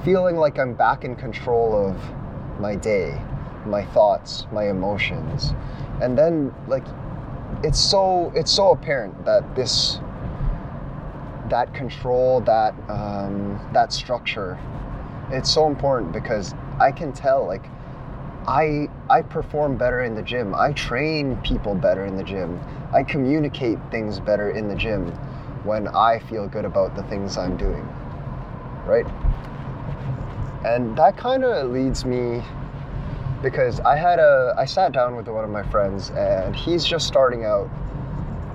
feeling 0.04 0.36
like 0.36 0.58
I'm 0.58 0.74
back 0.74 1.04
in 1.04 1.16
control 1.16 1.88
of 1.88 1.96
my 2.60 2.76
day, 2.76 3.18
my 3.64 3.82
thoughts, 3.86 4.46
my 4.52 4.68
emotions, 4.68 5.54
and 6.02 6.18
then 6.18 6.54
like 6.68 6.84
it's 7.64 7.80
so 7.80 8.30
it's 8.34 8.52
so 8.52 8.72
apparent 8.72 9.24
that 9.24 9.56
this 9.56 10.00
that 11.48 11.72
control, 11.72 12.42
that 12.42 12.74
um, 12.90 13.58
that 13.72 13.90
structure, 13.90 14.58
it's 15.30 15.50
so 15.50 15.66
important 15.66 16.12
because 16.12 16.54
I 16.78 16.92
can 16.92 17.14
tell 17.14 17.46
like 17.46 17.64
I 18.48 18.88
I 19.10 19.22
perform 19.22 19.76
better 19.76 20.02
in 20.02 20.14
the 20.14 20.22
gym. 20.22 20.54
I 20.54 20.72
train 20.72 21.36
people 21.38 21.74
better 21.74 22.04
in 22.04 22.16
the 22.16 22.22
gym. 22.22 22.60
I 22.92 23.02
communicate 23.02 23.78
things 23.90 24.20
better 24.20 24.50
in 24.50 24.68
the 24.68 24.76
gym 24.76 25.10
when 25.64 25.88
I 25.88 26.20
feel 26.20 26.48
good 26.48 26.64
about 26.64 26.94
the 26.94 27.02
things 27.04 27.36
I'm 27.36 27.56
doing. 27.56 27.86
Right? 28.86 29.06
And 30.64 30.96
that 30.96 31.16
kind 31.16 31.44
of 31.44 31.70
leads 31.70 32.04
me 32.04 32.42
because 33.42 33.80
I 33.80 33.96
had 33.96 34.18
a 34.18 34.54
I 34.56 34.64
sat 34.64 34.92
down 34.92 35.16
with 35.16 35.28
one 35.28 35.44
of 35.44 35.50
my 35.50 35.64
friends 35.64 36.10
and 36.10 36.54
he's 36.54 36.84
just 36.84 37.06
starting 37.06 37.44
out 37.44 37.68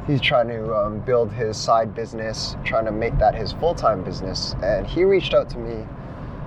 he's 0.08 0.22
trying 0.22 0.48
to 0.48 0.76
um, 0.76 1.00
build 1.00 1.32
his 1.32 1.58
side 1.58 1.94
business, 1.94 2.56
trying 2.66 2.86
to 2.86 2.92
make 2.92 3.18
that 3.20 3.36
his 3.36 3.54
full 3.54 3.76
time 3.76 4.04
business. 4.04 4.56
And 4.64 4.88
he 4.88 5.04
reached 5.04 5.34
out 5.34 5.50
to 5.52 5.58
me. 5.58 5.86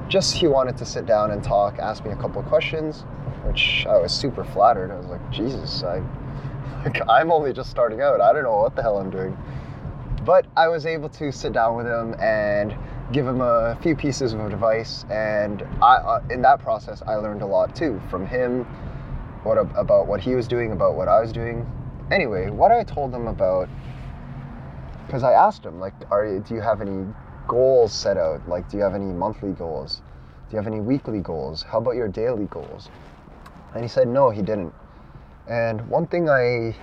Just 0.09 0.35
he 0.35 0.47
wanted 0.47 0.77
to 0.79 0.85
sit 0.85 1.07
down 1.07 1.31
and 1.31 1.43
talk, 1.43 1.79
ask 1.79 2.05
me 2.05 2.11
a 2.11 2.17
couple 2.17 2.41
of 2.41 2.47
questions, 2.47 3.05
which 3.45 3.87
I 3.89 3.99
was 3.99 4.13
super 4.13 4.45
flattered. 4.45 4.91
I 4.91 4.97
was 4.97 5.07
like, 5.07 5.31
Jesus, 5.31 5.83
I, 5.83 6.03
like, 6.85 7.01
I'm 7.09 7.31
only 7.31 7.53
just 7.53 7.71
starting 7.71 8.01
out. 8.01 8.21
I 8.21 8.33
don't 8.33 8.43
know 8.43 8.57
what 8.57 8.77
the 8.77 8.83
hell 8.83 8.99
I'm 8.99 9.11
doing. 9.11 9.37
But 10.25 10.47
I 10.57 10.69
was 10.69 10.87
able 10.87 11.09
to 11.11 11.31
sit 11.31 11.53
down 11.53 11.77
with 11.77 11.87
him 11.87 12.15
and 12.21 12.75
give 13.13 13.27
him 13.27 13.41
a 13.41 13.79
few 13.83 13.95
pieces 13.95 14.33
of 14.33 14.41
advice. 14.41 15.05
And 15.11 15.63
I, 15.83 15.97
uh, 15.97 16.23
in 16.31 16.41
that 16.43 16.61
process, 16.61 17.03
I 17.07 17.17
learned 17.17 17.43
a 17.43 17.47
lot 17.47 17.77
too 17.77 18.01
from 18.11 18.27
him, 18.27 18.65
what 19.43 19.59
about 19.59 20.07
what 20.07 20.21
he 20.21 20.35
was 20.35 20.49
doing, 20.49 20.73
about 20.73 20.95
what 20.95 21.09
I 21.09 21.21
was 21.21 21.31
doing, 21.31 21.71
anyway, 22.11 22.49
what 22.49 22.73
I 22.73 22.83
told 22.83 23.15
him 23.15 23.27
about, 23.27 23.69
because 25.07 25.23
I 25.23 25.33
asked 25.33 25.65
him, 25.65 25.81
like, 25.81 25.93
are 26.11 26.39
do 26.39 26.55
you 26.55 26.63
have 26.63 26.81
any 26.81 27.07
goals 27.47 27.93
set 27.93 28.17
out? 28.17 28.49
Like, 28.49 28.71
do 28.71 28.79
you 28.79 28.83
have 28.83 28.95
any 28.95 29.13
monthly 29.13 29.53
goals? 29.53 30.01
Do 30.49 30.53
you 30.53 30.57
have 30.57 30.67
any 30.67 30.81
weekly 30.81 31.21
goals? 31.21 31.63
How 31.63 31.79
about 31.79 31.97
your 31.97 32.09
daily 32.09 32.47
goals? 32.47 32.89
And 33.75 33.83
he 33.83 33.89
said, 33.89 34.09
no, 34.09 34.31
he 34.31 34.41
didn't. 34.41 34.73
And 35.49 35.87
one 35.89 36.07
thing 36.07 36.31
I, 36.31 36.75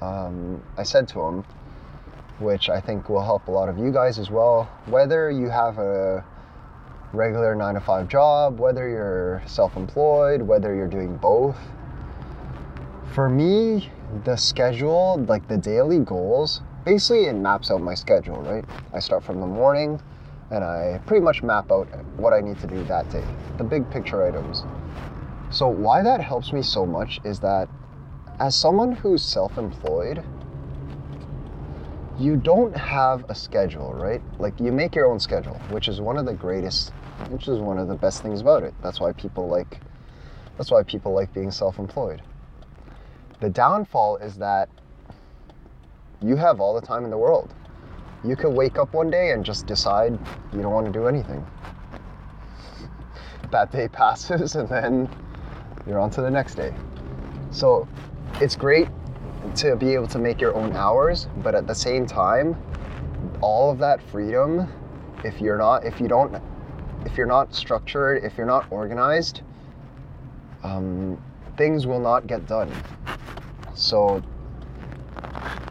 um, 0.00 0.62
I 0.76 0.82
said 0.82 1.08
to 1.08 1.20
him, 1.20 1.44
which 2.38 2.68
I 2.68 2.80
think 2.80 3.08
will 3.08 3.22
help 3.22 3.46
a 3.46 3.50
lot 3.50 3.68
of 3.68 3.78
you 3.78 3.92
guys 3.92 4.18
as 4.18 4.30
well, 4.30 4.64
whether 4.86 5.30
you 5.30 5.48
have 5.48 5.78
a 5.78 6.24
regular 7.12 7.54
nine 7.54 7.74
to 7.74 7.80
five 7.80 8.08
job, 8.08 8.58
whether 8.58 8.88
you're 8.88 9.42
self 9.46 9.76
employed, 9.76 10.42
whether 10.42 10.74
you're 10.74 10.88
doing 10.88 11.16
both, 11.16 11.56
for 13.14 13.28
me, 13.28 13.90
the 14.24 14.36
schedule, 14.36 15.24
like 15.28 15.46
the 15.46 15.56
daily 15.56 15.98
goals, 15.98 16.62
basically 16.84 17.26
it 17.26 17.34
maps 17.34 17.70
out 17.70 17.80
my 17.80 17.94
schedule, 17.94 18.36
right? 18.42 18.64
I 18.92 18.98
start 19.00 19.22
from 19.22 19.40
the 19.40 19.46
morning 19.46 20.00
and 20.50 20.64
I 20.64 21.00
pretty 21.06 21.22
much 21.22 21.42
map 21.42 21.70
out 21.70 21.86
what 22.16 22.32
I 22.32 22.40
need 22.40 22.58
to 22.60 22.66
do 22.66 22.82
that 22.84 23.10
day, 23.10 23.24
the 23.58 23.64
big 23.64 23.88
picture 23.90 24.26
items. 24.26 24.64
So, 25.52 25.68
why 25.68 26.02
that 26.02 26.22
helps 26.22 26.50
me 26.50 26.62
so 26.62 26.86
much 26.86 27.20
is 27.24 27.40
that 27.40 27.68
as 28.40 28.56
someone 28.56 28.92
who's 28.92 29.22
self 29.22 29.58
employed, 29.58 30.24
you 32.18 32.36
don't 32.36 32.74
have 32.74 33.28
a 33.28 33.34
schedule, 33.34 33.92
right? 33.92 34.22
Like 34.38 34.58
you 34.58 34.72
make 34.72 34.94
your 34.94 35.10
own 35.10 35.20
schedule, 35.20 35.60
which 35.68 35.88
is 35.88 36.00
one 36.00 36.16
of 36.16 36.24
the 36.24 36.32
greatest, 36.32 36.90
which 37.28 37.48
is 37.48 37.58
one 37.58 37.78
of 37.78 37.88
the 37.88 37.94
best 37.94 38.22
things 38.22 38.40
about 38.40 38.62
it. 38.62 38.72
That's 38.82 38.98
why 38.98 39.12
people 39.12 39.46
like, 39.46 39.80
that's 40.56 40.70
why 40.70 40.82
people 40.84 41.12
like 41.12 41.34
being 41.34 41.50
self 41.50 41.78
employed. 41.78 42.22
The 43.40 43.50
downfall 43.50 44.16
is 44.18 44.36
that 44.38 44.70
you 46.22 46.36
have 46.36 46.60
all 46.60 46.74
the 46.74 46.86
time 46.86 47.04
in 47.04 47.10
the 47.10 47.18
world. 47.18 47.52
You 48.24 48.36
could 48.36 48.54
wake 48.54 48.78
up 48.78 48.94
one 48.94 49.10
day 49.10 49.32
and 49.32 49.44
just 49.44 49.66
decide 49.66 50.12
you 50.54 50.62
don't 50.62 50.72
want 50.72 50.86
to 50.86 50.92
do 50.92 51.08
anything. 51.08 51.44
That 53.50 53.70
day 53.70 53.88
passes 53.88 54.54
and 54.54 54.66
then 54.66 55.10
you're 55.86 55.98
on 55.98 56.10
to 56.10 56.22
the 56.22 56.30
next 56.30 56.54
day. 56.54 56.74
So 57.50 57.88
it's 58.40 58.56
great 58.56 58.88
to 59.56 59.76
be 59.76 59.94
able 59.94 60.06
to 60.08 60.18
make 60.18 60.40
your 60.40 60.54
own 60.54 60.72
hours, 60.74 61.28
but 61.38 61.54
at 61.54 61.66
the 61.66 61.74
same 61.74 62.06
time, 62.06 62.56
all 63.40 63.70
of 63.70 63.78
that 63.78 64.00
freedom, 64.02 64.68
if 65.24 65.40
you're 65.40 65.58
not, 65.58 65.84
if 65.84 66.00
you 66.00 66.08
don't, 66.08 66.40
if 67.04 67.16
you're 67.16 67.26
not 67.26 67.54
structured, 67.54 68.24
if 68.24 68.36
you're 68.36 68.46
not 68.46 68.70
organized, 68.70 69.42
um, 70.62 71.22
things 71.56 71.86
will 71.86 72.00
not 72.00 72.26
get 72.26 72.46
done. 72.46 72.70
So 73.74 74.22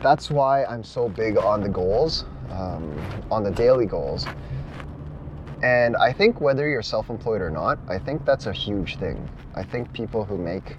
that's 0.04 0.30
why 0.30 0.66
I'm 0.66 0.84
so 0.84 1.08
big 1.08 1.38
on 1.38 1.62
the 1.62 1.70
goals, 1.70 2.26
um, 2.52 3.24
on 3.32 3.44
the 3.44 3.52
daily 3.52 3.86
goals. 3.86 4.26
And 5.64 5.96
I 5.98 6.12
think 6.12 6.42
whether 6.42 6.68
you're 6.68 6.82
self 6.82 7.10
employed 7.10 7.42
or 7.42 7.52
not, 7.52 7.78
I 7.88 8.00
think 8.00 8.26
that's 8.26 8.48
a 8.48 8.54
huge 8.54 8.98
thing. 8.98 9.30
I 9.56 9.64
think 9.64 9.92
people 9.94 10.26
who 10.26 10.38
make 10.38 10.78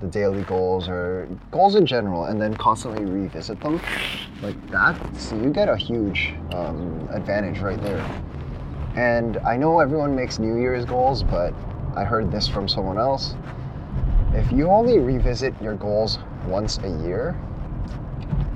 the 0.00 0.06
daily 0.06 0.42
goals 0.42 0.88
or 0.88 1.26
goals 1.50 1.74
in 1.74 1.86
general 1.86 2.26
and 2.26 2.40
then 2.40 2.54
constantly 2.54 3.04
revisit 3.04 3.60
them, 3.60 3.80
like 4.42 4.70
that, 4.70 4.96
so 5.16 5.40
you 5.42 5.50
get 5.50 5.68
a 5.68 5.76
huge 5.76 6.34
um, 6.52 7.08
advantage 7.12 7.60
right 7.60 7.80
there. 7.82 8.04
And 8.94 9.38
I 9.38 9.56
know 9.56 9.80
everyone 9.80 10.14
makes 10.14 10.38
New 10.38 10.60
Year's 10.60 10.84
goals, 10.84 11.22
but 11.22 11.54
I 11.96 12.04
heard 12.04 12.30
this 12.30 12.46
from 12.46 12.68
someone 12.68 12.98
else. 12.98 13.34
If 14.34 14.52
you 14.52 14.68
only 14.68 14.98
revisit 14.98 15.54
your 15.62 15.74
goals 15.74 16.18
once 16.46 16.78
a 16.78 16.90
year, 17.06 17.32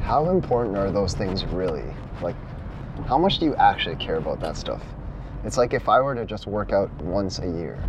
how 0.03 0.29
important 0.29 0.77
are 0.77 0.91
those 0.91 1.15
things 1.15 1.45
really? 1.47 1.85
Like, 2.21 2.37
how 3.07 3.17
much 3.17 3.39
do 3.39 3.47
you 3.47 3.57
actually 3.57 3.97
care 3.97 4.17
about 4.17 4.41
that 4.41 4.57
stuff? 4.59 4.83
It's 5.45 5.57
like 5.57 5.73
if 5.73 5.89
I 5.89 6.01
were 6.01 6.15
to 6.15 6.25
just 6.25 6.47
work 6.47 6.73
out 6.73 6.93
once 7.03 7.39
a 7.39 7.47
year, 7.47 7.83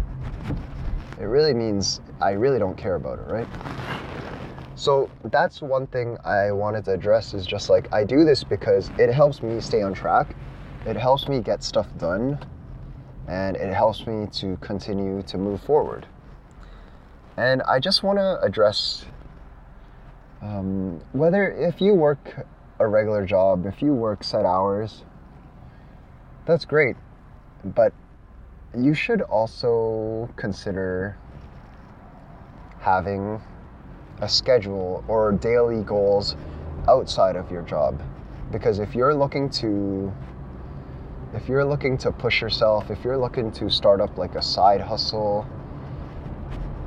it 1.19 1.25
really 1.25 1.53
means 1.53 2.01
I 2.21 2.31
really 2.31 2.59
don't 2.59 2.77
care 2.77 2.95
about 2.95 3.19
it, 3.19 3.27
right? 3.27 3.47
So 4.75 5.11
that's 5.25 5.61
one 5.61 5.85
thing 5.87 6.17
I 6.23 6.51
wanted 6.51 6.85
to 6.85 6.93
address 6.93 7.33
is 7.33 7.45
just 7.45 7.69
like 7.69 7.91
I 7.93 8.03
do 8.03 8.23
this 8.23 8.43
because 8.43 8.89
it 8.97 9.11
helps 9.11 9.43
me 9.43 9.59
stay 9.61 9.81
on 9.81 9.93
track. 9.93 10.35
It 10.85 10.95
helps 10.95 11.27
me 11.27 11.41
get 11.41 11.61
stuff 11.61 11.87
done 11.97 12.39
and 13.27 13.55
it 13.55 13.73
helps 13.73 14.07
me 14.07 14.27
to 14.33 14.57
continue 14.57 15.21
to 15.23 15.37
move 15.37 15.61
forward. 15.61 16.07
And 17.37 17.61
I 17.63 17.79
just 17.79 18.01
want 18.01 18.17
to 18.17 18.39
address 18.41 19.05
um, 20.41 21.01
whether 21.11 21.51
if 21.51 21.81
you 21.81 21.93
work 21.93 22.47
a 22.79 22.87
regular 22.87 23.25
job, 23.25 23.65
if 23.65 23.81
you 23.81 23.93
work 23.93 24.23
set 24.23 24.45
hours, 24.45 25.03
that's 26.45 26.65
great. 26.65 26.95
But 27.63 27.93
you 28.77 28.93
should 28.93 29.21
also 29.21 30.29
consider 30.35 31.17
having 32.79 33.41
a 34.21 34.29
schedule 34.29 35.03
or 35.07 35.31
daily 35.33 35.83
goals 35.83 36.35
outside 36.87 37.35
of 37.35 37.51
your 37.51 37.61
job. 37.61 38.01
Because 38.51 38.79
if 38.79 38.95
you're 38.95 39.13
looking 39.13 39.49
to 39.51 40.11
if 41.33 41.47
you're 41.47 41.63
looking 41.63 41.97
to 41.99 42.11
push 42.11 42.41
yourself, 42.41 42.91
if 42.91 43.05
you're 43.05 43.17
looking 43.17 43.51
to 43.53 43.69
start 43.69 44.01
up 44.01 44.17
like 44.17 44.35
a 44.35 44.41
side 44.41 44.81
hustle, 44.81 45.47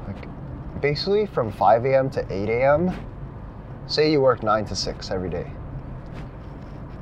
like 0.07 0.28
basically 0.83 1.25
from 1.25 1.50
5 1.50 1.87
a.m. 1.87 2.11
to 2.11 2.21
8 2.31 2.50
a.m., 2.50 2.95
say 3.87 4.12
you 4.12 4.21
work 4.21 4.43
9 4.43 4.66
to 4.66 4.76
6 4.76 5.11
every 5.11 5.31
day. 5.31 5.50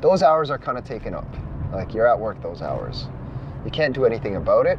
Those 0.00 0.22
hours 0.22 0.50
are 0.50 0.58
kind 0.58 0.78
of 0.78 0.84
taken 0.84 1.14
up. 1.14 1.26
Like 1.72 1.94
you're 1.94 2.06
at 2.06 2.18
work 2.18 2.40
those 2.42 2.62
hours. 2.62 3.06
You 3.64 3.70
can't 3.70 3.94
do 3.94 4.04
anything 4.04 4.36
about 4.36 4.66
it, 4.66 4.78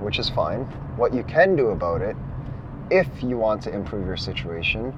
which 0.00 0.18
is 0.18 0.28
fine. 0.28 0.62
What 0.96 1.12
you 1.12 1.22
can 1.24 1.56
do 1.56 1.68
about 1.68 2.00
it, 2.00 2.16
if 2.90 3.06
you 3.22 3.36
want 3.36 3.62
to 3.62 3.74
improve 3.74 4.06
your 4.06 4.16
situation, 4.16 4.94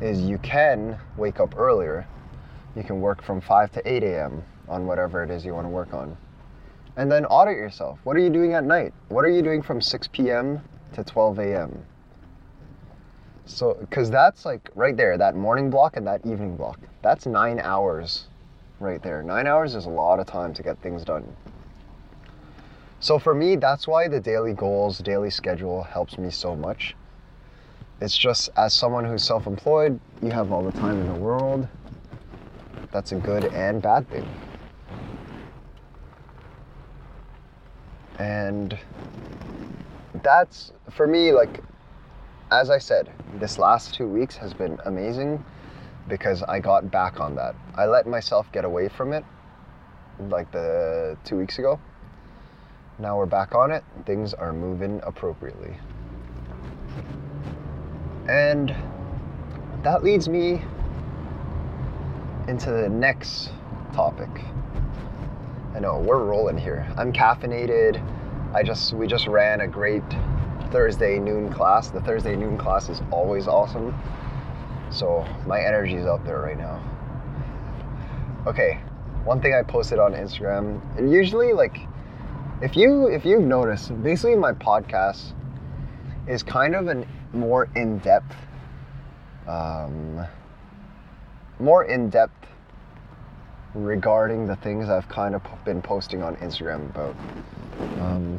is 0.00 0.20
you 0.20 0.38
can 0.38 0.98
wake 1.16 1.40
up 1.40 1.56
earlier. 1.56 2.06
You 2.76 2.82
can 2.82 3.00
work 3.00 3.22
from 3.22 3.40
5 3.40 3.72
to 3.72 3.92
8 3.92 4.02
a.m. 4.02 4.42
on 4.68 4.86
whatever 4.86 5.22
it 5.22 5.30
is 5.30 5.44
you 5.44 5.54
want 5.54 5.64
to 5.64 5.70
work 5.70 5.92
on. 5.94 6.16
And 6.96 7.10
then 7.10 7.24
audit 7.26 7.56
yourself. 7.56 7.98
What 8.04 8.16
are 8.16 8.20
you 8.20 8.30
doing 8.30 8.54
at 8.54 8.64
night? 8.64 8.92
What 9.08 9.24
are 9.24 9.30
you 9.30 9.42
doing 9.42 9.62
from 9.62 9.80
6 9.80 10.08
p.m. 10.08 10.60
to 10.94 11.04
12 11.04 11.38
a.m.? 11.38 11.84
So, 13.46 13.76
because 13.80 14.10
that's 14.10 14.44
like 14.44 14.70
right 14.74 14.96
there, 14.96 15.18
that 15.18 15.34
morning 15.34 15.70
block 15.70 15.96
and 15.96 16.06
that 16.06 16.24
evening 16.24 16.56
block. 16.56 16.78
That's 17.02 17.26
nine 17.26 17.58
hours 17.60 18.28
right 18.78 19.02
there. 19.02 19.22
Nine 19.22 19.46
hours 19.46 19.74
is 19.74 19.86
a 19.86 19.90
lot 19.90 20.20
of 20.20 20.26
time 20.26 20.54
to 20.54 20.62
get 20.62 20.80
things 20.80 21.04
done. 21.04 21.24
So, 23.02 23.18
for 23.18 23.34
me, 23.34 23.56
that's 23.56 23.88
why 23.88 24.06
the 24.06 24.20
daily 24.20 24.52
goals, 24.52 24.98
daily 24.98 25.28
schedule 25.28 25.82
helps 25.82 26.18
me 26.18 26.30
so 26.30 26.54
much. 26.54 26.94
It's 28.00 28.16
just 28.16 28.48
as 28.56 28.72
someone 28.72 29.04
who's 29.04 29.24
self 29.24 29.48
employed, 29.48 29.98
you 30.22 30.30
have 30.30 30.52
all 30.52 30.62
the 30.62 30.70
time 30.70 31.00
in 31.00 31.08
the 31.08 31.18
world. 31.18 31.66
That's 32.92 33.10
a 33.10 33.16
good 33.16 33.46
and 33.46 33.82
bad 33.82 34.08
thing. 34.08 34.24
And 38.20 38.78
that's 40.22 40.70
for 40.92 41.08
me, 41.08 41.32
like, 41.32 41.60
as 42.52 42.70
I 42.70 42.78
said, 42.78 43.10
this 43.40 43.58
last 43.58 43.94
two 43.94 44.06
weeks 44.06 44.36
has 44.36 44.54
been 44.54 44.78
amazing 44.84 45.44
because 46.06 46.44
I 46.44 46.60
got 46.60 46.88
back 46.92 47.18
on 47.18 47.34
that. 47.34 47.56
I 47.74 47.86
let 47.86 48.06
myself 48.06 48.46
get 48.52 48.64
away 48.64 48.88
from 48.88 49.12
it 49.12 49.24
like 50.28 50.52
the 50.52 51.18
two 51.24 51.36
weeks 51.36 51.58
ago. 51.58 51.80
Now 52.98 53.16
we're 53.16 53.26
back 53.26 53.54
on 53.54 53.70
it. 53.70 53.82
Things 54.04 54.34
are 54.34 54.52
moving 54.52 55.00
appropriately. 55.02 55.76
And 58.28 58.74
that 59.82 60.04
leads 60.04 60.28
me 60.28 60.62
into 62.48 62.70
the 62.70 62.88
next 62.88 63.50
topic. 63.94 64.28
I 65.74 65.80
know 65.80 65.98
we're 65.98 66.22
rolling 66.22 66.58
here. 66.58 66.86
I'm 66.96 67.12
caffeinated. 67.12 68.00
I 68.54 68.62
just 68.62 68.92
we 68.92 69.06
just 69.06 69.26
ran 69.26 69.62
a 69.62 69.66
great 69.66 70.02
Thursday 70.70 71.18
noon 71.18 71.50
class. 71.50 71.88
The 71.88 72.00
Thursday 72.02 72.36
noon 72.36 72.58
class 72.58 72.90
is 72.90 73.00
always 73.10 73.48
awesome. 73.48 73.94
So 74.90 75.26
my 75.46 75.60
energy 75.60 75.94
is 75.94 76.06
up 76.06 76.24
there 76.26 76.40
right 76.40 76.58
now. 76.58 76.80
Okay, 78.46 78.80
one 79.24 79.40
thing 79.40 79.54
I 79.54 79.62
posted 79.62 79.98
on 79.98 80.12
Instagram, 80.12 80.80
and 80.98 81.10
usually 81.10 81.54
like 81.54 81.78
if 82.62 82.76
you 82.76 83.08
if 83.08 83.24
you've 83.24 83.42
noticed, 83.42 84.02
basically 84.02 84.36
my 84.36 84.52
podcast 84.52 85.32
is 86.28 86.42
kind 86.42 86.74
of 86.74 86.88
a 86.88 87.04
more 87.32 87.68
in-depth 87.74 88.36
um, 89.48 90.24
more 91.58 91.84
in-depth 91.84 92.46
regarding 93.74 94.46
the 94.46 94.56
things 94.56 94.88
I've 94.88 95.08
kind 95.08 95.34
of 95.34 95.42
been 95.64 95.82
posting 95.82 96.22
on 96.22 96.36
Instagram 96.36 96.88
about. 96.90 97.16
Um, 98.00 98.38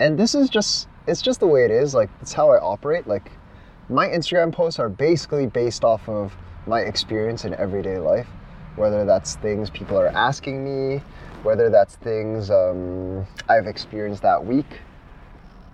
and 0.00 0.18
this 0.18 0.34
is 0.34 0.50
just 0.50 0.88
it's 1.06 1.22
just 1.22 1.40
the 1.40 1.46
way 1.46 1.64
it 1.64 1.70
is. 1.70 1.94
Like 1.94 2.10
it's 2.20 2.34
how 2.34 2.50
I 2.50 2.58
operate. 2.58 3.06
Like 3.06 3.32
my 3.88 4.08
Instagram 4.08 4.52
posts 4.52 4.78
are 4.78 4.90
basically 4.90 5.46
based 5.46 5.84
off 5.84 6.06
of 6.08 6.36
my 6.66 6.80
experience 6.80 7.44
in 7.44 7.54
everyday 7.54 7.98
life, 7.98 8.28
whether 8.78 9.04
that's 9.04 9.36
things 9.36 9.68
people 9.70 9.98
are 9.98 10.08
asking 10.08 10.64
me, 10.64 11.02
whether 11.42 11.68
that's 11.68 11.96
things 11.96 12.50
um, 12.50 13.26
I've 13.48 13.66
experienced 13.66 14.22
that 14.22 14.44
week. 14.44 14.80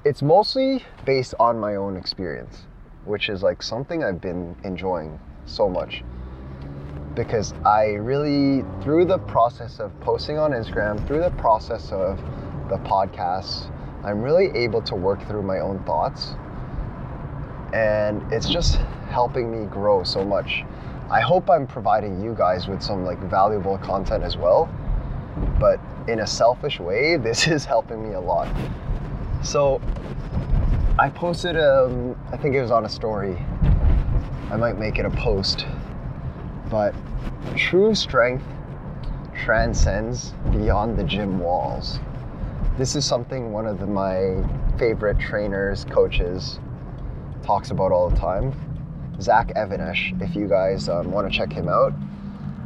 It's 0.04 0.22
mostly 0.22 0.82
based 1.04 1.34
on 1.38 1.58
my 1.58 1.76
own 1.76 1.96
experience, 1.96 2.62
which 3.04 3.28
is 3.28 3.42
like 3.42 3.62
something 3.62 4.02
I've 4.02 4.20
been 4.20 4.56
enjoying 4.64 5.18
so 5.46 5.68
much. 5.68 6.02
Because 7.14 7.52
I 7.64 7.92
really, 7.92 8.64
through 8.82 9.04
the 9.04 9.18
process 9.18 9.78
of 9.78 9.98
posting 10.00 10.38
on 10.38 10.50
Instagram, 10.50 11.06
through 11.06 11.20
the 11.20 11.30
process 11.30 11.92
of 11.92 12.18
the 12.68 12.78
podcast, 12.78 13.70
I'm 14.02 14.20
really 14.20 14.50
able 14.54 14.82
to 14.82 14.94
work 14.94 15.26
through 15.26 15.42
my 15.42 15.60
own 15.60 15.82
thoughts. 15.84 16.34
And 17.72 18.20
it's 18.32 18.48
just 18.48 18.76
helping 19.08 19.50
me 19.50 19.66
grow 19.66 20.02
so 20.02 20.24
much. 20.24 20.64
I 21.10 21.20
hope 21.20 21.50
I'm 21.50 21.66
providing 21.66 22.22
you 22.22 22.34
guys 22.34 22.66
with 22.66 22.82
some 22.82 23.04
like 23.04 23.18
valuable 23.18 23.78
content 23.78 24.24
as 24.24 24.36
well. 24.36 24.68
But 25.58 25.80
in 26.08 26.20
a 26.20 26.26
selfish 26.26 26.80
way, 26.80 27.16
this 27.28 27.46
is 27.46 27.64
helping 27.64 28.08
me 28.08 28.14
a 28.14 28.20
lot. 28.20 28.48
So 29.42 29.80
I 30.98 31.10
posted 31.10 31.56
um 31.56 32.16
I 32.32 32.36
think 32.36 32.54
it 32.54 32.62
was 32.62 32.70
on 32.70 32.84
a 32.84 32.88
story. 32.88 33.36
I 34.50 34.56
might 34.56 34.78
make 34.78 34.98
it 34.98 35.06
a 35.06 35.10
post. 35.10 35.66
But 36.70 36.94
true 37.56 37.94
strength 37.94 38.44
transcends 39.44 40.32
beyond 40.50 40.96
the 40.96 41.04
gym 41.04 41.38
walls 41.38 41.98
this 42.76 42.96
is 42.96 43.04
something 43.04 43.52
one 43.52 43.66
of 43.66 43.78
the, 43.78 43.86
my 43.86 44.42
favorite 44.78 45.20
trainers, 45.20 45.84
coaches 45.84 46.58
talks 47.44 47.70
about 47.70 47.92
all 47.92 48.10
the 48.10 48.16
time. 48.16 48.52
Zach 49.20 49.50
Even-Esh, 49.50 50.12
if 50.20 50.34
you 50.34 50.48
guys 50.48 50.88
um, 50.88 51.12
want 51.12 51.30
to 51.30 51.36
check 51.36 51.52
him 51.52 51.68
out, 51.68 51.92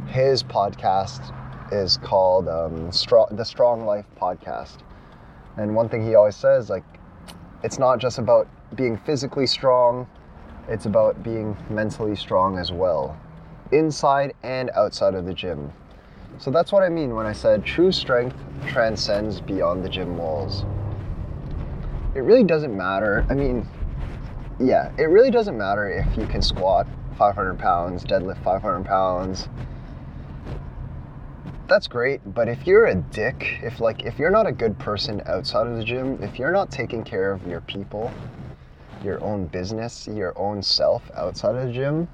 his 0.07 0.43
podcast 0.43 1.33
is 1.71 1.97
called 1.97 2.47
um, 2.47 2.91
Strong, 2.91 3.27
the 3.31 3.45
Strong 3.45 3.85
Life 3.85 4.05
Podcast. 4.19 4.79
And 5.57 5.75
one 5.75 5.89
thing 5.89 6.05
he 6.05 6.15
always 6.15 6.35
says, 6.35 6.69
like, 6.69 6.83
it's 7.63 7.77
not 7.77 7.99
just 7.99 8.17
about 8.17 8.47
being 8.75 8.97
physically 8.97 9.45
strong, 9.45 10.07
it's 10.67 10.85
about 10.85 11.21
being 11.23 11.57
mentally 11.69 12.15
strong 12.15 12.57
as 12.57 12.71
well, 12.71 13.19
inside 13.71 14.33
and 14.43 14.69
outside 14.71 15.13
of 15.13 15.25
the 15.25 15.33
gym. 15.33 15.71
So 16.37 16.51
that's 16.51 16.71
what 16.71 16.83
I 16.83 16.89
mean 16.89 17.15
when 17.15 17.25
I 17.25 17.33
said 17.33 17.65
true 17.65 17.91
strength 17.91 18.35
transcends 18.67 19.41
beyond 19.41 19.83
the 19.83 19.89
gym 19.89 20.17
walls. 20.17 20.65
It 22.15 22.21
really 22.21 22.43
doesn't 22.43 22.75
matter. 22.75 23.25
I 23.29 23.35
mean, 23.35 23.67
yeah, 24.59 24.91
it 24.97 25.05
really 25.05 25.31
doesn't 25.31 25.57
matter 25.57 25.89
if 25.89 26.17
you 26.17 26.25
can 26.25 26.41
squat 26.41 26.85
500 27.17 27.57
pounds, 27.57 28.03
deadlift 28.03 28.43
500 28.43 28.85
pounds. 28.85 29.47
That's 31.67 31.87
great, 31.87 32.21
but 32.33 32.47
if 32.47 32.65
you're 32.65 32.87
a 32.87 32.95
dick, 32.95 33.59
if 33.61 33.79
like 33.79 34.03
if 34.03 34.17
you're 34.17 34.31
not 34.31 34.47
a 34.47 34.51
good 34.51 34.77
person 34.79 35.21
outside 35.27 35.67
of 35.67 35.77
the 35.77 35.83
gym, 35.83 36.21
if 36.21 36.39
you're 36.39 36.51
not 36.51 36.71
taking 36.71 37.03
care 37.03 37.31
of 37.31 37.45
your 37.45 37.61
people, 37.61 38.11
your 39.03 39.23
own 39.23 39.45
business, 39.47 40.07
your 40.07 40.37
own 40.37 40.63
self 40.63 41.03
outside 41.15 41.55
of 41.55 41.67
the 41.67 41.71
gym, 41.71 42.07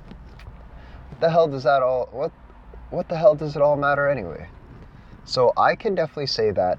what 1.10 1.22
the 1.22 1.30
hell 1.30 1.48
does 1.48 1.64
that 1.64 1.82
all 1.82 2.10
what 2.12 2.32
what 2.90 3.08
the 3.08 3.18
hell 3.18 3.34
does 3.34 3.56
it 3.56 3.62
all 3.62 3.78
matter 3.78 4.10
anyway? 4.10 4.50
So 5.24 5.54
I 5.58 5.76
can 5.76 5.96
definitely 5.96 6.28
say 6.28 6.52
that 6.52 6.78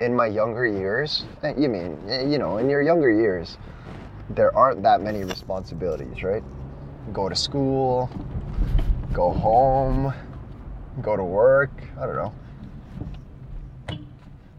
in 0.00 0.14
my 0.14 0.26
younger 0.26 0.66
years, 0.66 1.24
eh, 1.42 1.54
you 1.56 1.68
mean, 1.68 1.98
eh, 2.08 2.24
you 2.26 2.38
know, 2.38 2.58
in 2.58 2.68
your 2.68 2.82
younger 2.82 3.10
years, 3.10 3.56
there 4.34 4.54
aren't 4.56 4.82
that 4.82 5.00
many 5.00 5.24
responsibilities, 5.24 6.22
right? 6.22 6.42
Go 7.12 7.28
to 7.28 7.36
school, 7.36 8.10
go 9.12 9.30
home, 9.30 10.12
go 11.00 11.16
to 11.16 11.24
work, 11.24 11.70
I 12.00 12.06
don't 12.06 12.16
know. 12.16 12.32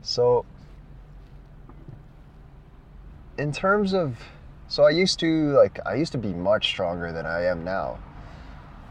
So, 0.02 0.46
in 3.38 3.52
terms 3.52 3.94
of, 3.94 4.18
so 4.68 4.84
I 4.84 4.90
used 4.90 5.20
to, 5.20 5.54
like, 5.54 5.80
I 5.86 5.96
used 5.96 6.12
to 6.12 6.18
be 6.18 6.34
much 6.34 6.68
stronger 6.68 7.12
than 7.12 7.26
I 7.26 7.46
am 7.46 7.64
now 7.64 8.00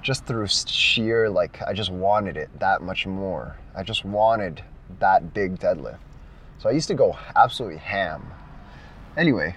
just 0.02 0.26
through 0.26 0.48
sheer 0.48 1.30
like 1.30 1.62
I 1.62 1.72
just 1.72 1.90
wanted 1.90 2.36
it 2.36 2.50
that 2.58 2.82
much 2.82 3.06
more. 3.06 3.56
I 3.74 3.84
just 3.84 4.04
wanted 4.04 4.62
that 4.98 5.32
big 5.32 5.58
deadlift. 5.58 5.98
So 6.58 6.68
I 6.68 6.72
used 6.72 6.88
to 6.88 6.94
go 6.94 7.16
absolutely 7.36 7.78
ham. 7.78 8.26
Anyway, 9.16 9.56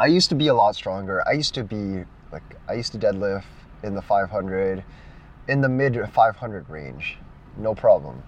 I 0.00 0.06
used 0.06 0.30
to 0.30 0.34
be 0.34 0.46
a 0.46 0.54
lot 0.54 0.74
stronger. 0.74 1.22
I 1.28 1.32
used 1.32 1.52
to 1.56 1.62
be 1.62 2.04
like 2.32 2.56
I 2.66 2.72
used 2.72 2.92
to 2.92 2.98
deadlift 2.98 3.44
in 3.82 3.94
the 3.94 4.00
500 4.00 4.82
in 5.48 5.60
the 5.60 5.68
mid 5.68 5.94
500 6.10 6.70
range. 6.70 7.18
No 7.58 7.74
problem. 7.74 8.22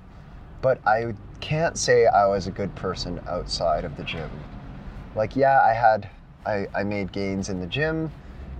But 0.60 0.86
I 0.86 1.14
can't 1.40 1.78
say 1.78 2.04
I 2.04 2.26
was 2.26 2.46
a 2.46 2.50
good 2.50 2.74
person 2.74 3.22
outside 3.26 3.86
of 3.86 3.96
the 3.96 4.04
gym. 4.04 4.28
Like 5.16 5.34
yeah, 5.34 5.62
I 5.62 5.72
had 5.72 6.10
I, 6.44 6.66
I 6.74 6.84
made 6.84 7.10
gains 7.10 7.48
in 7.48 7.58
the 7.58 7.66
gym, 7.66 8.12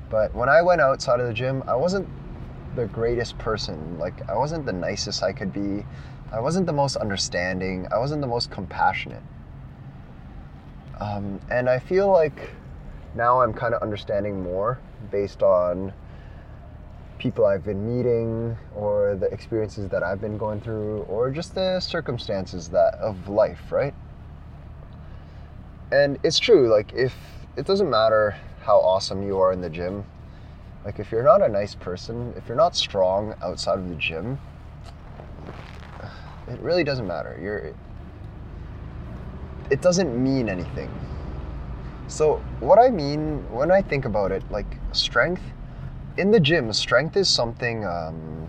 but 0.09 0.35
when 0.35 0.49
I 0.49 0.63
went 0.63 0.81
outside 0.81 1.21
of 1.21 1.27
the 1.27 1.35
gym, 1.35 1.63
I 1.67 1.77
wasn't 1.77 2.09
the 2.77 2.87
greatest 2.87 3.37
person. 3.37 3.99
Like 3.99 4.27
I 4.27 4.37
wasn't 4.37 4.65
the 4.65 4.73
nicest 4.73 5.23
I 5.23 5.35
could 5.35 5.53
be. 5.53 5.85
I 6.33 6.41
wasn't 6.41 6.65
the 6.65 6.73
most 6.73 6.97
understanding. 6.97 7.87
I 7.93 7.99
wasn't 7.99 8.23
the 8.23 8.27
most 8.27 8.51
compassionate. 8.51 9.23
Um, 10.99 11.41
and 11.51 11.69
I 11.69 11.79
feel 11.79 12.11
like 12.11 12.49
now 13.15 13.41
I'm 13.41 13.53
kind 13.53 13.75
of 13.75 13.83
understanding 13.83 14.43
more 14.43 14.79
based 15.11 15.43
on 15.43 15.93
people 17.19 17.47
I've 17.47 17.65
been 17.65 17.87
meeting 17.87 18.57
or 18.75 19.15
the 19.15 19.27
experiences 19.27 19.89
that 19.91 20.03
I've 20.03 20.21
been 20.21 20.37
going 20.37 20.61
through 20.61 21.03
or 21.03 21.31
just 21.31 21.55
the 21.55 21.79
circumstances 21.79 22.69
that 22.71 22.95
of 22.95 23.29
life, 23.29 23.71
right? 23.71 23.95
And 25.93 26.19
it's 26.25 26.39
true, 26.39 26.69
like 26.69 26.93
if 26.95 27.15
it 27.57 27.67
doesn't 27.67 27.89
matter 27.89 28.37
how 28.63 28.79
awesome 28.81 29.23
you 29.23 29.39
are 29.39 29.53
in 29.53 29.61
the 29.61 29.71
gym, 29.71 30.05
like 30.85 30.99
if 30.99 31.13
you're 31.13 31.23
not 31.23 31.43
a 31.43 31.49
nice 31.49 31.75
person, 31.75 32.33
if 32.37 32.49
you're 32.49 32.57
not 32.57 32.75
strong 32.75 33.35
outside 33.43 33.79
of 33.79 33.89
the 33.89 33.95
gym, 33.95 34.41
it 36.49 36.59
really 36.61 36.83
doesn't 36.83 37.07
matter. 37.07 37.39
You're 37.41 37.75
it 39.71 39.81
doesn't 39.81 40.23
mean 40.23 40.49
anything. 40.49 40.91
So, 42.13 42.43
what 42.61 42.79
I 42.79 42.91
mean 42.91 43.39
when 43.51 43.71
I 43.71 43.81
think 43.81 44.05
about 44.05 44.33
it, 44.33 44.43
like 44.51 44.67
strength 44.93 45.41
in 46.19 46.31
the 46.31 46.39
gym, 46.39 46.71
strength 46.75 47.17
is 47.17 47.27
something. 47.27 47.87
Um, 47.87 48.49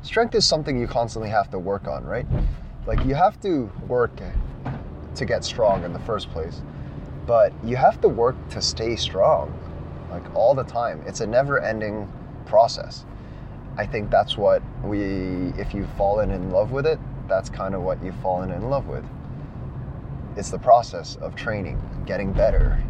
strength 0.00 0.34
is 0.34 0.46
something 0.46 0.80
you 0.80 0.86
constantly 0.86 1.28
have 1.28 1.50
to 1.50 1.58
work 1.58 1.86
on, 1.88 2.06
right? 2.06 2.24
Like 2.86 3.04
you 3.04 3.14
have 3.14 3.38
to 3.42 3.70
work 3.86 4.18
to 5.14 5.24
get 5.26 5.44
strong 5.44 5.84
in 5.84 5.92
the 5.92 5.98
first 5.98 6.30
place, 6.30 6.62
but 7.26 7.52
you 7.62 7.76
have 7.76 8.00
to 8.00 8.08
work 8.08 8.34
to 8.48 8.62
stay 8.62 8.96
strong, 8.96 9.52
like 10.10 10.34
all 10.34 10.54
the 10.54 10.64
time. 10.64 11.02
It's 11.06 11.20
a 11.20 11.26
never-ending 11.26 12.10
process. 12.46 13.04
I 13.76 13.84
think 13.84 14.10
that's 14.10 14.38
what 14.38 14.62
we, 14.82 15.52
if 15.58 15.74
you've 15.74 15.90
fallen 15.98 16.30
in 16.30 16.50
love 16.50 16.70
with 16.70 16.86
it, 16.86 16.98
that's 17.28 17.50
kind 17.50 17.74
of 17.74 17.82
what 17.82 18.02
you've 18.02 18.18
fallen 18.22 18.50
in 18.50 18.70
love 18.70 18.86
with. 18.86 19.04
It's 20.36 20.50
the 20.50 20.58
process 20.58 21.16
of 21.16 21.34
training, 21.34 21.80
getting 22.04 22.32
better, 22.32 22.82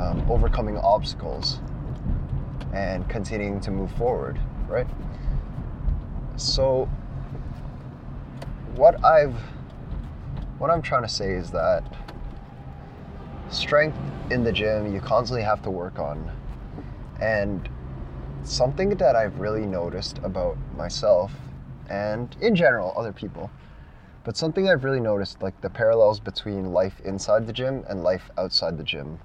um, 0.00 0.24
overcoming 0.30 0.78
obstacles, 0.78 1.60
and 2.72 3.06
continuing 3.08 3.60
to 3.60 3.70
move 3.70 3.92
forward, 3.92 4.40
right? 4.66 4.86
So, 6.36 6.86
what 8.76 9.04
I've, 9.04 9.36
what 10.56 10.70
I'm 10.70 10.80
trying 10.80 11.02
to 11.02 11.08
say 11.08 11.32
is 11.32 11.50
that 11.50 11.84
strength 13.50 13.98
in 14.30 14.42
the 14.42 14.52
gym 14.52 14.92
you 14.92 15.00
constantly 15.00 15.42
have 15.42 15.62
to 15.62 15.70
work 15.70 15.98
on, 15.98 16.30
and 17.20 17.68
something 18.42 18.90
that 18.90 19.16
I've 19.16 19.38
really 19.38 19.66
noticed 19.66 20.18
about 20.22 20.56
myself 20.76 21.32
and 21.90 22.34
in 22.40 22.54
general 22.54 22.92
other 22.96 23.12
people 23.12 23.50
but 24.26 24.36
something 24.36 24.68
I've 24.68 24.82
really 24.82 24.98
noticed, 24.98 25.40
like 25.40 25.60
the 25.60 25.70
parallels 25.70 26.18
between 26.18 26.72
life 26.72 27.00
inside 27.04 27.46
the 27.46 27.52
gym 27.52 27.84
and 27.88 28.02
life 28.02 28.28
outside 28.36 28.76
the 28.76 28.82
gym. 28.82 29.20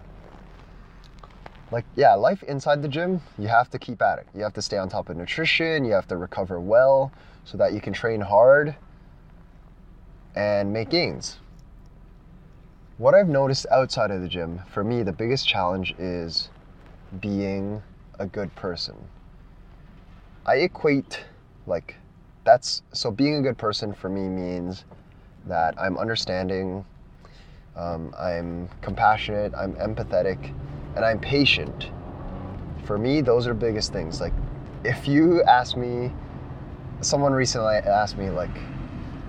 Like, 1.71 1.85
yeah, 1.95 2.13
life 2.13 2.43
inside 2.43 2.83
the 2.83 2.87
gym, 2.87 3.19
you 3.39 3.47
have 3.47 3.67
to 3.71 3.79
keep 3.79 3.99
at 4.03 4.19
it. 4.19 4.27
You 4.35 4.43
have 4.43 4.53
to 4.53 4.61
stay 4.61 4.77
on 4.77 4.89
top 4.89 5.09
of 5.09 5.17
nutrition, 5.17 5.85
you 5.85 5.93
have 5.93 6.07
to 6.09 6.17
recover 6.17 6.59
well 6.59 7.11
so 7.45 7.57
that 7.57 7.73
you 7.73 7.81
can 7.81 7.93
train 7.93 8.21
hard 8.21 8.75
and 10.35 10.71
make 10.71 10.91
gains. 10.91 11.39
What 12.99 13.15
I've 13.15 13.27
noticed 13.27 13.65
outside 13.71 14.11
of 14.11 14.21
the 14.21 14.27
gym, 14.27 14.61
for 14.71 14.83
me, 14.83 15.01
the 15.01 15.11
biggest 15.11 15.47
challenge 15.47 15.95
is 15.97 16.51
being 17.19 17.81
a 18.19 18.27
good 18.27 18.53
person. 18.53 18.95
I 20.45 20.57
equate 20.57 21.25
like 21.65 21.95
that's 22.43 22.81
so 22.91 23.11
being 23.11 23.35
a 23.35 23.41
good 23.41 23.57
person 23.57 23.93
for 23.93 24.09
me 24.09 24.27
means 24.27 24.85
that 25.45 25.79
I'm 25.79 25.97
understanding, 25.97 26.85
um, 27.75 28.13
I'm 28.17 28.69
compassionate, 28.81 29.53
I'm 29.55 29.73
empathetic, 29.75 30.53
and 30.95 31.05
I'm 31.05 31.19
patient. 31.19 31.91
For 32.85 32.97
me, 32.97 33.21
those 33.21 33.47
are 33.47 33.53
the 33.53 33.59
biggest 33.59 33.93
things. 33.93 34.19
Like, 34.19 34.33
if 34.83 35.07
you 35.07 35.43
ask 35.43 35.77
me, 35.77 36.11
someone 37.01 37.33
recently 37.33 37.75
asked 37.75 38.17
me 38.17 38.29
like, 38.29 38.55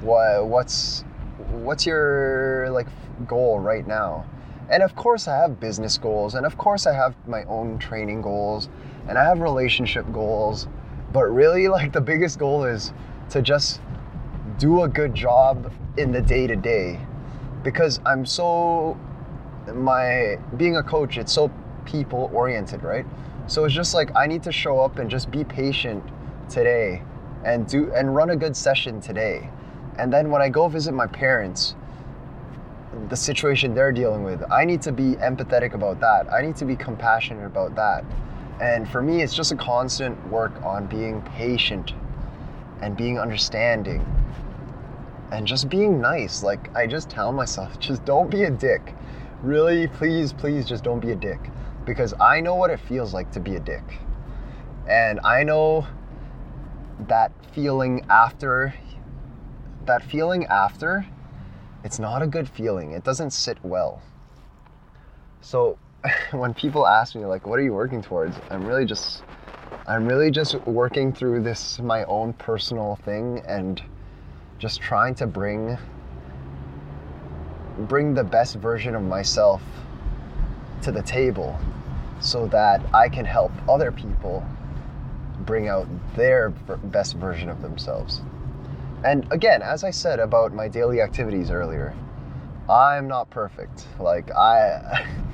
what 0.00 0.46
what's 0.46 1.04
what's 1.50 1.86
your 1.86 2.70
like 2.70 2.88
goal 3.26 3.58
right 3.58 3.86
now? 3.86 4.26
And 4.70 4.82
of 4.82 4.96
course, 4.96 5.28
I 5.28 5.36
have 5.36 5.60
business 5.60 5.98
goals, 5.98 6.34
and 6.34 6.46
of 6.46 6.56
course, 6.56 6.86
I 6.86 6.94
have 6.94 7.14
my 7.26 7.44
own 7.44 7.78
training 7.78 8.22
goals, 8.22 8.68
and 9.06 9.18
I 9.18 9.24
have 9.24 9.40
relationship 9.40 10.10
goals 10.12 10.66
but 11.12 11.24
really, 11.24 11.68
like 11.68 11.92
the 11.92 12.00
biggest 12.00 12.38
goal 12.38 12.64
is 12.64 12.92
to 13.30 13.42
just 13.42 13.80
do 14.58 14.82
a 14.82 14.88
good 14.88 15.14
job 15.14 15.72
in 15.96 16.12
the 16.12 16.20
day 16.20 16.46
to 16.46 16.56
day 16.56 16.98
because 17.62 18.00
I'm 18.06 18.24
so 18.24 18.98
my 19.72 20.38
being 20.56 20.76
a 20.76 20.82
coach 20.82 21.16
it's 21.16 21.32
so 21.32 21.50
people 21.84 22.30
oriented 22.32 22.82
right? 22.82 23.06
So 23.46 23.64
it's 23.64 23.74
just 23.74 23.94
like 23.94 24.14
I 24.16 24.26
need 24.26 24.42
to 24.44 24.52
show 24.52 24.80
up 24.80 24.98
and 24.98 25.10
just 25.10 25.30
be 25.30 25.44
patient 25.44 26.02
today 26.48 27.02
and 27.44 27.66
do 27.66 27.92
and 27.92 28.14
run 28.14 28.30
a 28.30 28.36
good 28.36 28.56
session 28.56 29.00
today. 29.00 29.50
And 29.98 30.12
then 30.12 30.30
when 30.30 30.40
I 30.40 30.48
go 30.48 30.68
visit 30.68 30.92
my 30.92 31.06
parents 31.06 31.74
the 33.08 33.16
situation 33.16 33.74
they're 33.74 33.92
dealing 33.92 34.22
with 34.22 34.42
I 34.50 34.64
need 34.64 34.82
to 34.82 34.92
be 34.92 35.14
empathetic 35.16 35.74
about 35.74 36.00
that. 36.00 36.32
I 36.32 36.42
need 36.42 36.56
to 36.56 36.64
be 36.64 36.76
compassionate 36.76 37.46
about 37.46 37.74
that 37.76 38.04
and 38.62 38.88
for 38.88 39.02
me, 39.02 39.22
it's 39.22 39.34
just 39.34 39.50
a 39.50 39.56
constant 39.56 40.16
work 40.28 40.52
on 40.62 40.86
being 40.86 41.20
patient 41.22 41.94
and 42.80 42.96
being 42.96 43.18
understanding 43.18 44.06
and 45.32 45.48
just 45.48 45.68
being 45.68 46.00
nice. 46.00 46.44
Like, 46.44 46.72
I 46.76 46.86
just 46.86 47.10
tell 47.10 47.32
myself, 47.32 47.76
just 47.80 48.04
don't 48.04 48.30
be 48.30 48.44
a 48.44 48.50
dick. 48.50 48.94
Really, 49.42 49.88
please, 49.88 50.32
please, 50.32 50.64
just 50.64 50.84
don't 50.84 51.00
be 51.00 51.10
a 51.10 51.16
dick. 51.16 51.40
Because 51.84 52.14
I 52.20 52.40
know 52.40 52.54
what 52.54 52.70
it 52.70 52.78
feels 52.78 53.12
like 53.12 53.32
to 53.32 53.40
be 53.40 53.56
a 53.56 53.60
dick. 53.60 53.82
And 54.86 55.18
I 55.24 55.42
know 55.42 55.84
that 57.08 57.32
feeling 57.52 58.06
after, 58.08 58.76
that 59.86 60.04
feeling 60.04 60.46
after, 60.46 61.04
it's 61.82 61.98
not 61.98 62.22
a 62.22 62.28
good 62.28 62.48
feeling. 62.48 62.92
It 62.92 63.02
doesn't 63.02 63.32
sit 63.32 63.58
well. 63.64 64.02
So, 65.40 65.78
when 66.32 66.54
people 66.54 66.86
ask 66.86 67.14
me 67.14 67.24
like 67.24 67.46
what 67.46 67.58
are 67.58 67.62
you 67.62 67.72
working 67.72 68.02
towards? 68.02 68.40
I'm 68.50 68.64
really 68.64 68.84
just 68.84 69.22
i'm 69.86 70.06
really 70.06 70.30
just 70.30 70.54
working 70.66 71.12
through 71.12 71.42
this 71.42 71.80
my 71.80 72.04
own 72.04 72.32
personal 72.34 72.98
thing 73.04 73.42
and 73.48 73.82
just 74.58 74.80
trying 74.80 75.14
to 75.14 75.26
bring 75.26 75.76
bring 77.88 78.14
the 78.14 78.22
best 78.22 78.56
version 78.56 78.94
of 78.94 79.02
myself 79.02 79.60
to 80.82 80.92
the 80.92 81.02
table 81.02 81.58
so 82.20 82.46
that 82.46 82.80
i 82.94 83.08
can 83.08 83.24
help 83.24 83.50
other 83.68 83.90
people 83.90 84.44
bring 85.40 85.66
out 85.66 85.88
their 86.14 86.50
best 86.50 87.16
version 87.16 87.48
of 87.48 87.60
themselves. 87.62 88.20
And 89.04 89.26
again 89.32 89.62
as 89.62 89.82
i 89.82 89.90
said 89.90 90.20
about 90.20 90.54
my 90.54 90.68
daily 90.68 91.00
activities 91.00 91.50
earlier 91.50 91.92
i'm 92.68 93.08
not 93.08 93.30
perfect. 93.30 93.88
Like 93.98 94.30
i 94.30 95.04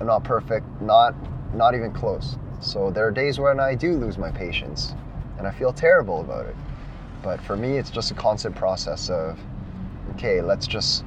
not 0.00 0.24
perfect, 0.24 0.66
not 0.80 1.14
not 1.54 1.74
even 1.74 1.92
close. 1.92 2.36
So 2.60 2.90
there 2.90 3.06
are 3.06 3.10
days 3.10 3.38
when 3.38 3.60
I 3.60 3.74
do 3.74 3.94
lose 3.94 4.16
my 4.16 4.30
patience 4.30 4.94
and 5.38 5.46
I 5.46 5.50
feel 5.50 5.72
terrible 5.72 6.20
about 6.20 6.46
it. 6.46 6.56
But 7.22 7.40
for 7.40 7.56
me, 7.56 7.76
it's 7.76 7.90
just 7.90 8.10
a 8.10 8.14
constant 8.14 8.54
process 8.56 9.10
of, 9.10 9.38
okay, 10.12 10.40
let's 10.40 10.66
just 10.66 11.04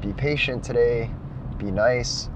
be 0.00 0.12
patient 0.12 0.62
today, 0.62 1.10
be 1.58 1.70
nice. 1.70 2.28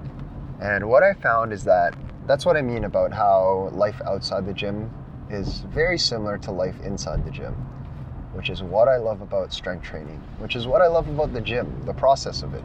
And 0.61 0.89
what 0.89 1.03
I 1.03 1.15
found 1.15 1.53
is 1.53 1.65
that 1.65 1.95
that's 2.27 2.47
what 2.47 2.57
I 2.57 2.63
mean 2.63 2.85
about 2.85 3.13
how 3.13 3.71
life 3.73 4.01
outside 4.07 4.47
the 4.47 4.53
gym 4.53 4.91
is 5.31 5.61
very 5.61 5.99
similar 5.99 6.39
to 6.39 6.51
life 6.51 6.79
inside 6.85 7.25
the 7.25 7.31
gym, 7.31 7.55
which 8.33 8.51
is 8.51 8.63
what 8.63 8.89
I 8.89 8.97
love 8.97 9.21
about 9.21 9.53
strength 9.53 9.85
training, 9.85 10.23
which 10.39 10.57
is 10.57 10.67
what 10.67 10.83
I 10.83 10.87
love 10.87 11.09
about 11.09 11.33
the 11.33 11.41
gym, 11.41 11.83
the 11.85 11.95
process 11.95 12.43
of 12.43 12.55
it. 12.55 12.65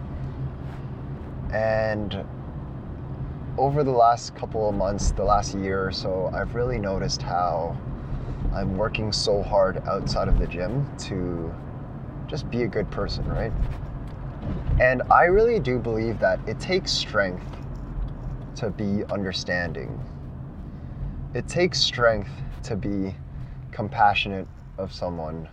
And 1.54 2.26
over 3.58 3.84
the 3.84 3.92
last 3.92 4.36
couple 4.36 4.70
of 4.70 4.76
months, 4.76 5.12
the 5.12 5.24
last 5.24 5.56
year 5.56 5.86
or 5.86 5.92
so, 5.92 6.30
I've 6.34 6.56
really 6.56 6.80
noticed 6.80 7.22
how 7.22 7.78
I'm 8.54 8.78
working 8.78 9.12
so 9.12 9.42
hard 9.42 9.82
outside 9.88 10.28
of 10.28 10.40
the 10.40 10.48
gym 10.48 10.88
to 11.00 11.54
just 12.28 12.50
be 12.50 12.64
a 12.64 12.68
good 12.68 12.90
person, 12.92 13.26
right? 13.28 13.52
And 14.80 15.02
I 15.12 15.24
really 15.24 15.60
do 15.60 15.78
believe 15.78 16.20
that 16.20 16.40
it 16.48 16.60
takes 16.60 16.92
strength 16.92 17.46
to 18.56 18.70
be 18.70 19.04
understanding. 19.10 20.00
It 21.34 21.48
takes 21.48 21.80
strength 21.80 22.32
to 22.64 22.76
be 22.76 23.16
compassionate 23.72 24.48
of 24.78 24.94
someone 24.94 25.50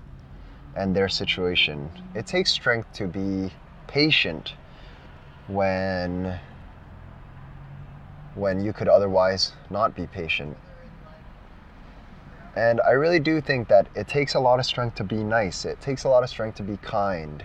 and 0.77 0.95
their 0.95 1.09
situation. 1.09 1.91
It 2.15 2.27
takes 2.27 2.51
strength 2.51 2.93
to 2.95 3.07
be 3.07 3.53
patient 3.87 4.55
when 5.49 6.39
when 8.37 8.65
you 8.65 8.73
could 8.73 8.89
otherwise 8.89 9.53
not 9.71 9.95
be 9.95 10.07
patient. 10.07 10.57
And 12.55 12.81
I 12.83 12.93
really 12.93 13.21
do 13.21 13.41
think 13.41 13.69
that 13.69 13.87
it 13.95 14.09
takes 14.09 14.35
a 14.35 14.41
lot 14.41 14.59
of 14.59 14.67
strength 14.67 14.97
to 14.97 15.05
be 15.05 15.23
nice. 15.23 15.65
It 15.65 15.81
takes 15.81 16.05
a 16.05 16.09
lot 16.09 16.23
of 16.23 16.31
strength 16.31 16.57
to 16.57 16.63
be 16.63 16.79
kind. 16.79 17.45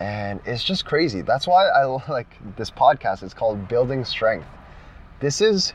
And 0.00 0.40
it's 0.46 0.64
just 0.64 0.84
crazy. 0.84 1.20
That's 1.20 1.46
why 1.46 1.68
I 1.68 1.84
like 2.08 2.38
this 2.56 2.70
podcast. 2.70 3.22
It's 3.22 3.34
called 3.34 3.68
Building 3.68 4.04
Strength. 4.04 4.46
This 5.20 5.40
is 5.40 5.74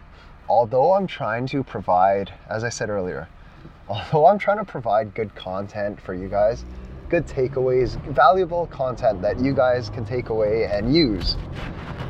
although 0.50 0.94
I'm 0.94 1.08
trying 1.08 1.46
to 1.48 1.64
provide, 1.64 2.34
as 2.50 2.64
I 2.64 2.70
said 2.70 2.90
earlier, 2.90 3.28
although 3.90 4.26
I'm 4.26 4.40
trying 4.40 4.58
to 4.58 4.66
provide 4.66 5.14
good 5.14 5.34
content 5.36 6.02
for 6.02 6.14
you 6.14 6.28
guys, 6.28 6.66
good 7.10 7.26
takeaways, 7.26 7.96
valuable 8.14 8.68
content 8.68 9.22
that 9.22 9.40
you 9.40 9.54
guys 9.54 9.90
can 9.90 10.04
take 10.04 10.30
away 10.30 10.66
and 10.66 10.94
use. 10.94 11.38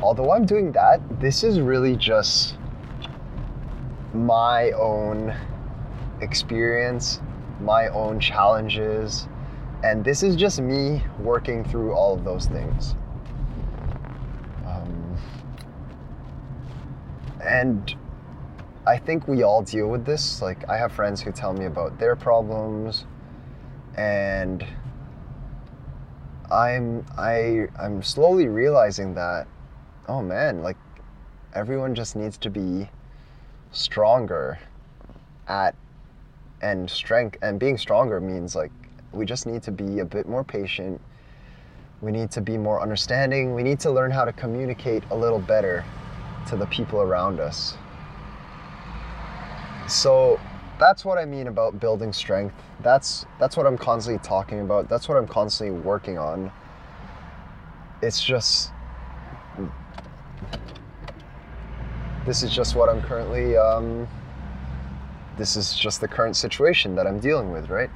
Although 0.02 0.32
I'm 0.32 0.46
doing 0.46 0.72
that, 0.72 1.00
this 1.20 1.42
is 1.42 1.60
really 1.60 1.96
just 1.96 2.56
my 4.14 4.70
own 4.72 5.34
experience, 6.20 7.20
my 7.60 7.88
own 7.88 8.20
challenges, 8.20 9.26
and 9.82 10.04
this 10.04 10.22
is 10.22 10.36
just 10.36 10.60
me 10.60 11.02
working 11.20 11.64
through 11.64 11.94
all 11.94 12.14
of 12.14 12.24
those 12.24 12.46
things. 12.46 12.94
Um, 14.66 15.16
and 17.42 17.94
I 18.86 18.98
think 18.98 19.26
we 19.26 19.42
all 19.42 19.62
deal 19.62 19.88
with 19.88 20.04
this. 20.04 20.40
Like, 20.40 20.68
I 20.68 20.76
have 20.76 20.92
friends 20.92 21.20
who 21.20 21.32
tell 21.32 21.52
me 21.52 21.66
about 21.66 21.98
their 21.98 22.16
problems, 22.16 23.04
and 23.96 24.64
I'm 26.50 27.04
I 27.18 27.66
I'm 27.78 28.02
slowly 28.02 28.48
realizing 28.48 29.14
that 29.14 29.46
oh 30.08 30.22
man, 30.22 30.62
like 30.62 30.76
everyone 31.54 31.94
just 31.94 32.16
needs 32.16 32.38
to 32.38 32.50
be 32.50 32.88
stronger 33.70 34.58
at 35.46 35.74
and 36.60 36.90
strength 36.90 37.38
and 37.42 37.60
being 37.60 37.78
stronger 37.78 38.20
means 38.20 38.56
like 38.56 38.72
we 39.12 39.24
just 39.24 39.46
need 39.46 39.62
to 39.62 39.70
be 39.70 40.00
a 40.00 40.04
bit 40.04 40.28
more 40.28 40.42
patient. 40.42 41.00
We 42.00 42.12
need 42.12 42.30
to 42.32 42.40
be 42.40 42.56
more 42.56 42.80
understanding. 42.80 43.54
We 43.54 43.62
need 43.62 43.80
to 43.80 43.90
learn 43.90 44.10
how 44.10 44.24
to 44.24 44.32
communicate 44.32 45.02
a 45.10 45.16
little 45.16 45.38
better 45.38 45.84
to 46.48 46.56
the 46.56 46.66
people 46.66 47.00
around 47.00 47.40
us. 47.40 47.76
So 49.88 50.38
that's 50.78 51.04
what 51.04 51.18
I 51.18 51.24
mean 51.24 51.48
about 51.48 51.80
building 51.80 52.12
strength. 52.12 52.54
That's 52.80 53.26
that's 53.38 53.56
what 53.56 53.66
I'm 53.66 53.78
constantly 53.78 54.22
talking 54.22 54.60
about. 54.60 54.88
That's 54.88 55.08
what 55.08 55.16
I'm 55.18 55.26
constantly 55.26 55.78
working 55.80 56.18
on. 56.18 56.52
It's 58.00 58.22
just 58.22 58.70
this 62.28 62.42
is 62.42 62.54
just 62.54 62.76
what 62.76 62.88
I'm 62.88 63.02
currently 63.02 63.56
um, 63.56 64.06
this 65.38 65.56
is 65.56 65.74
just 65.74 66.00
the 66.00 66.08
current 66.08 66.36
situation 66.36 66.96
that 66.96 67.06
I'm 67.06 67.20
dealing 67.20 67.52
with, 67.52 67.70
right? 67.70 67.90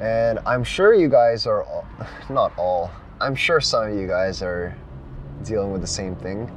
And 0.00 0.38
I'm 0.46 0.62
sure 0.62 0.94
you 0.94 1.08
guys 1.08 1.44
are 1.44 1.64
all, 1.64 1.84
not 2.30 2.56
all. 2.56 2.90
I'm 3.20 3.34
sure 3.34 3.60
some 3.60 3.90
of 3.90 3.94
you 3.94 4.06
guys 4.06 4.42
are 4.42 4.74
dealing 5.42 5.72
with 5.72 5.80
the 5.80 5.86
same 5.86 6.14
thing. 6.16 6.50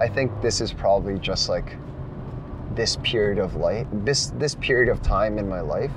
I 0.00 0.08
think 0.08 0.32
this 0.40 0.60
is 0.60 0.72
probably 0.72 1.18
just 1.18 1.48
like 1.48 1.76
this 2.74 2.96
period 3.02 3.38
of 3.38 3.54
life, 3.56 3.86
this 3.92 4.32
this 4.38 4.54
period 4.56 4.88
of 4.88 5.02
time 5.02 5.38
in 5.38 5.48
my 5.48 5.60
life 5.60 5.92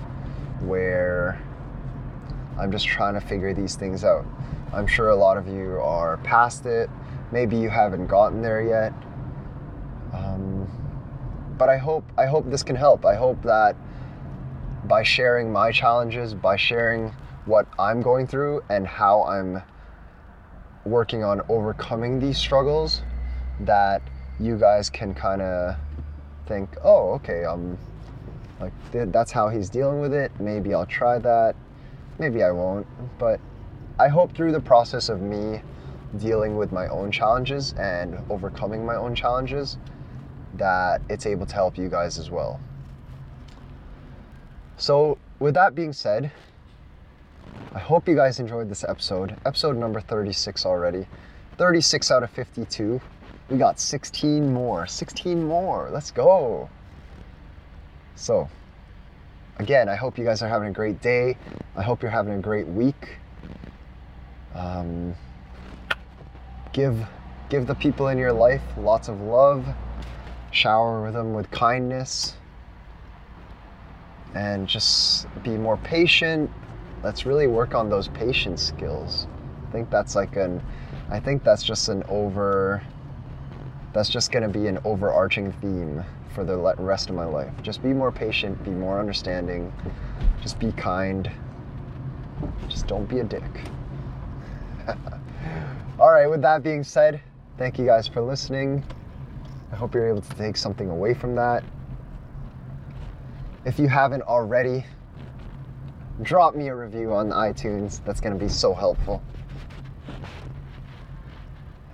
where 0.62 1.42
I'm 2.60 2.72
just 2.72 2.86
trying 2.86 3.14
to 3.14 3.22
figure 3.22 3.54
these 3.54 3.76
things 3.76 4.04
out. 4.04 4.26
I'm 4.74 4.88
sure 4.88 5.10
a 5.10 5.16
lot 5.16 5.38
of 5.38 5.48
you 5.48 5.80
are 5.80 6.18
past 6.18 6.66
it. 6.66 6.90
Maybe 7.32 7.56
you 7.56 7.70
haven't 7.70 8.08
gotten 8.08 8.42
there 8.42 8.62
yet. 8.62 8.94
But 11.62 11.70
I 11.70 11.78
hope 11.78 12.04
I 12.18 12.26
hope 12.26 12.50
this 12.50 12.64
can 12.64 12.76
help. 12.76 13.06
I 13.06 13.14
hope 13.14 13.40
that 13.44 13.76
by 14.86 15.04
sharing 15.04 15.52
my 15.52 15.72
challenges, 15.72 16.34
by 16.34 16.56
sharing 16.56 17.14
what 17.46 17.68
I'm 17.78 18.02
going 18.02 18.26
through 18.26 18.64
and 18.72 18.88
how 18.88 19.22
I'm 19.26 19.62
working 20.86 21.24
on 21.24 21.40
overcoming 21.50 22.20
these 22.20 22.40
struggles, 22.40 23.04
that 23.60 24.02
you 24.40 24.58
guys 24.58 24.90
can 24.90 25.14
kind 25.14 25.44
of 25.44 25.76
think, 26.48 26.68
oh, 26.84 27.12
okay, 27.12 27.46
um, 27.46 27.78
like 28.60 28.74
that's 28.92 29.32
how 29.32 29.48
he's 29.48 29.70
dealing 29.70 30.00
with 30.00 30.16
it. 30.16 30.32
Maybe 30.40 30.74
I'll 30.74 30.88
try 30.88 31.20
that. 31.20 31.56
Maybe 32.18 32.42
I 32.42 32.50
won't. 32.50 32.88
But 33.20 33.40
I 34.00 34.08
hope 34.08 34.36
through 34.36 34.54
the 34.54 34.62
process 34.62 35.10
of 35.10 35.22
me 35.22 35.62
dealing 36.18 36.58
with 36.58 36.72
my 36.72 36.88
own 36.88 37.12
challenges 37.12 37.74
and 37.74 38.18
overcoming 38.32 38.84
my 38.84 38.96
own 38.96 39.14
challenges, 39.14 39.78
that 40.56 41.02
it's 41.10 41.26
able 41.26 41.46
to 41.46 41.54
help 41.54 41.78
you 41.78 41.90
guys 41.90 42.18
as 42.18 42.30
well. 42.30 42.60
So, 44.78 45.18
with 45.40 45.54
that 45.54 45.76
being 45.76 45.94
said, 45.94 46.32
I 47.74 47.80
hope 47.80 48.08
you 48.08 48.16
guys 48.16 48.40
enjoyed 48.40 48.70
this 48.70 48.84
episode. 48.84 49.36
Episode 49.46 49.78
number 49.78 50.02
36 50.02 50.66
already. 50.66 51.08
36 51.58 52.12
out 52.12 52.24
of 52.24 52.30
52. 52.32 53.00
We 53.50 53.58
got 53.58 53.80
16 53.80 54.54
more. 54.54 54.88
16 54.88 55.44
more. 55.44 55.90
Let's 55.92 56.12
go. 56.12 56.70
So, 58.16 58.50
again, 59.58 59.90
I 59.90 59.96
hope 59.96 60.18
you 60.18 60.26
guys 60.26 60.42
are 60.42 60.50
having 60.50 60.70
a 60.70 60.74
great 60.74 61.02
day. 61.02 61.38
I 61.76 61.84
hope 61.84 62.02
you're 62.02 62.12
having 62.12 62.34
a 62.34 62.42
great 62.42 62.68
week. 62.68 63.18
Um, 64.56 65.16
give 66.74 67.06
give 67.50 67.68
the 67.68 67.76
people 67.76 68.08
in 68.08 68.18
your 68.18 68.34
life 68.34 68.62
lots 68.78 69.08
of 69.08 69.22
love. 69.22 69.66
Shower 70.52 71.12
them 71.12 71.34
with 71.34 71.50
kindness. 71.52 72.36
And 74.34 74.68
just 74.68 75.28
be 75.44 75.52
more 75.52 75.78
patient. 75.78 76.50
Let's 77.04 77.26
really 77.26 77.48
work 77.48 77.74
on 77.74 77.90
those 77.90 78.08
patience 78.10 78.62
skills. 78.62 79.28
I 79.68 79.72
think 79.72 79.90
that's 79.90 80.16
like 80.16 80.36
an 80.36 80.62
I 81.10 81.20
think 81.20 81.44
that's 81.44 81.64
just 81.64 81.90
an 81.90 82.04
over 82.08 82.82
that's 83.94 84.10
just 84.10 84.32
to 84.32 84.48
be 84.48 84.68
an 84.68 84.80
overarching 84.86 85.52
theme 85.54 86.04
for 86.34 86.46
the 86.46 86.58
rest 86.78 87.10
of 87.10 87.16
my 87.16 87.26
life. 87.26 87.52
Just 87.62 87.84
be 87.84 87.94
more 87.94 88.12
patient, 88.12 88.64
be 88.64 88.72
more 88.72 89.00
understanding, 89.00 89.74
just 90.42 90.60
be 90.60 90.72
kind. 90.74 91.30
Just 92.70 92.88
don't 92.88 93.06
be 93.06 93.20
a 93.20 93.24
dick. 93.24 93.44
All 96.00 96.12
right, 96.12 96.28
with 96.28 96.42
that 96.42 96.64
being 96.64 96.84
said, 96.84 97.22
thank 97.58 97.78
you 97.78 97.86
guys 97.86 98.08
for 98.08 98.22
listening. 98.22 98.84
I 99.72 99.76
hope 99.76 99.94
you're 99.94 100.08
able 100.08 100.22
to 100.22 100.36
take 100.36 100.58
something 100.58 100.90
away 100.90 101.14
from 101.14 101.36
that. 101.36 101.64
If 103.66 103.80
you 103.80 103.88
haven't 103.88 104.24
already, 104.24 104.86
drop 106.24 106.56
me 106.56 106.68
a 106.68 106.76
review 106.76 107.14
on 107.14 107.30
iTunes. 107.30 108.04
That's 108.04 108.20
going 108.20 108.38
to 108.38 108.44
be 108.44 108.50
so 108.50 108.74
helpful. 108.74 109.22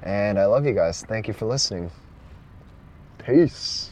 And 0.04 0.40
I 0.40 0.46
love 0.46 0.66
you 0.66 0.74
guys. 0.74 1.04
Thank 1.04 1.28
you 1.28 1.34
for 1.34 1.46
listening. 1.46 1.92
Peace. 3.18 3.87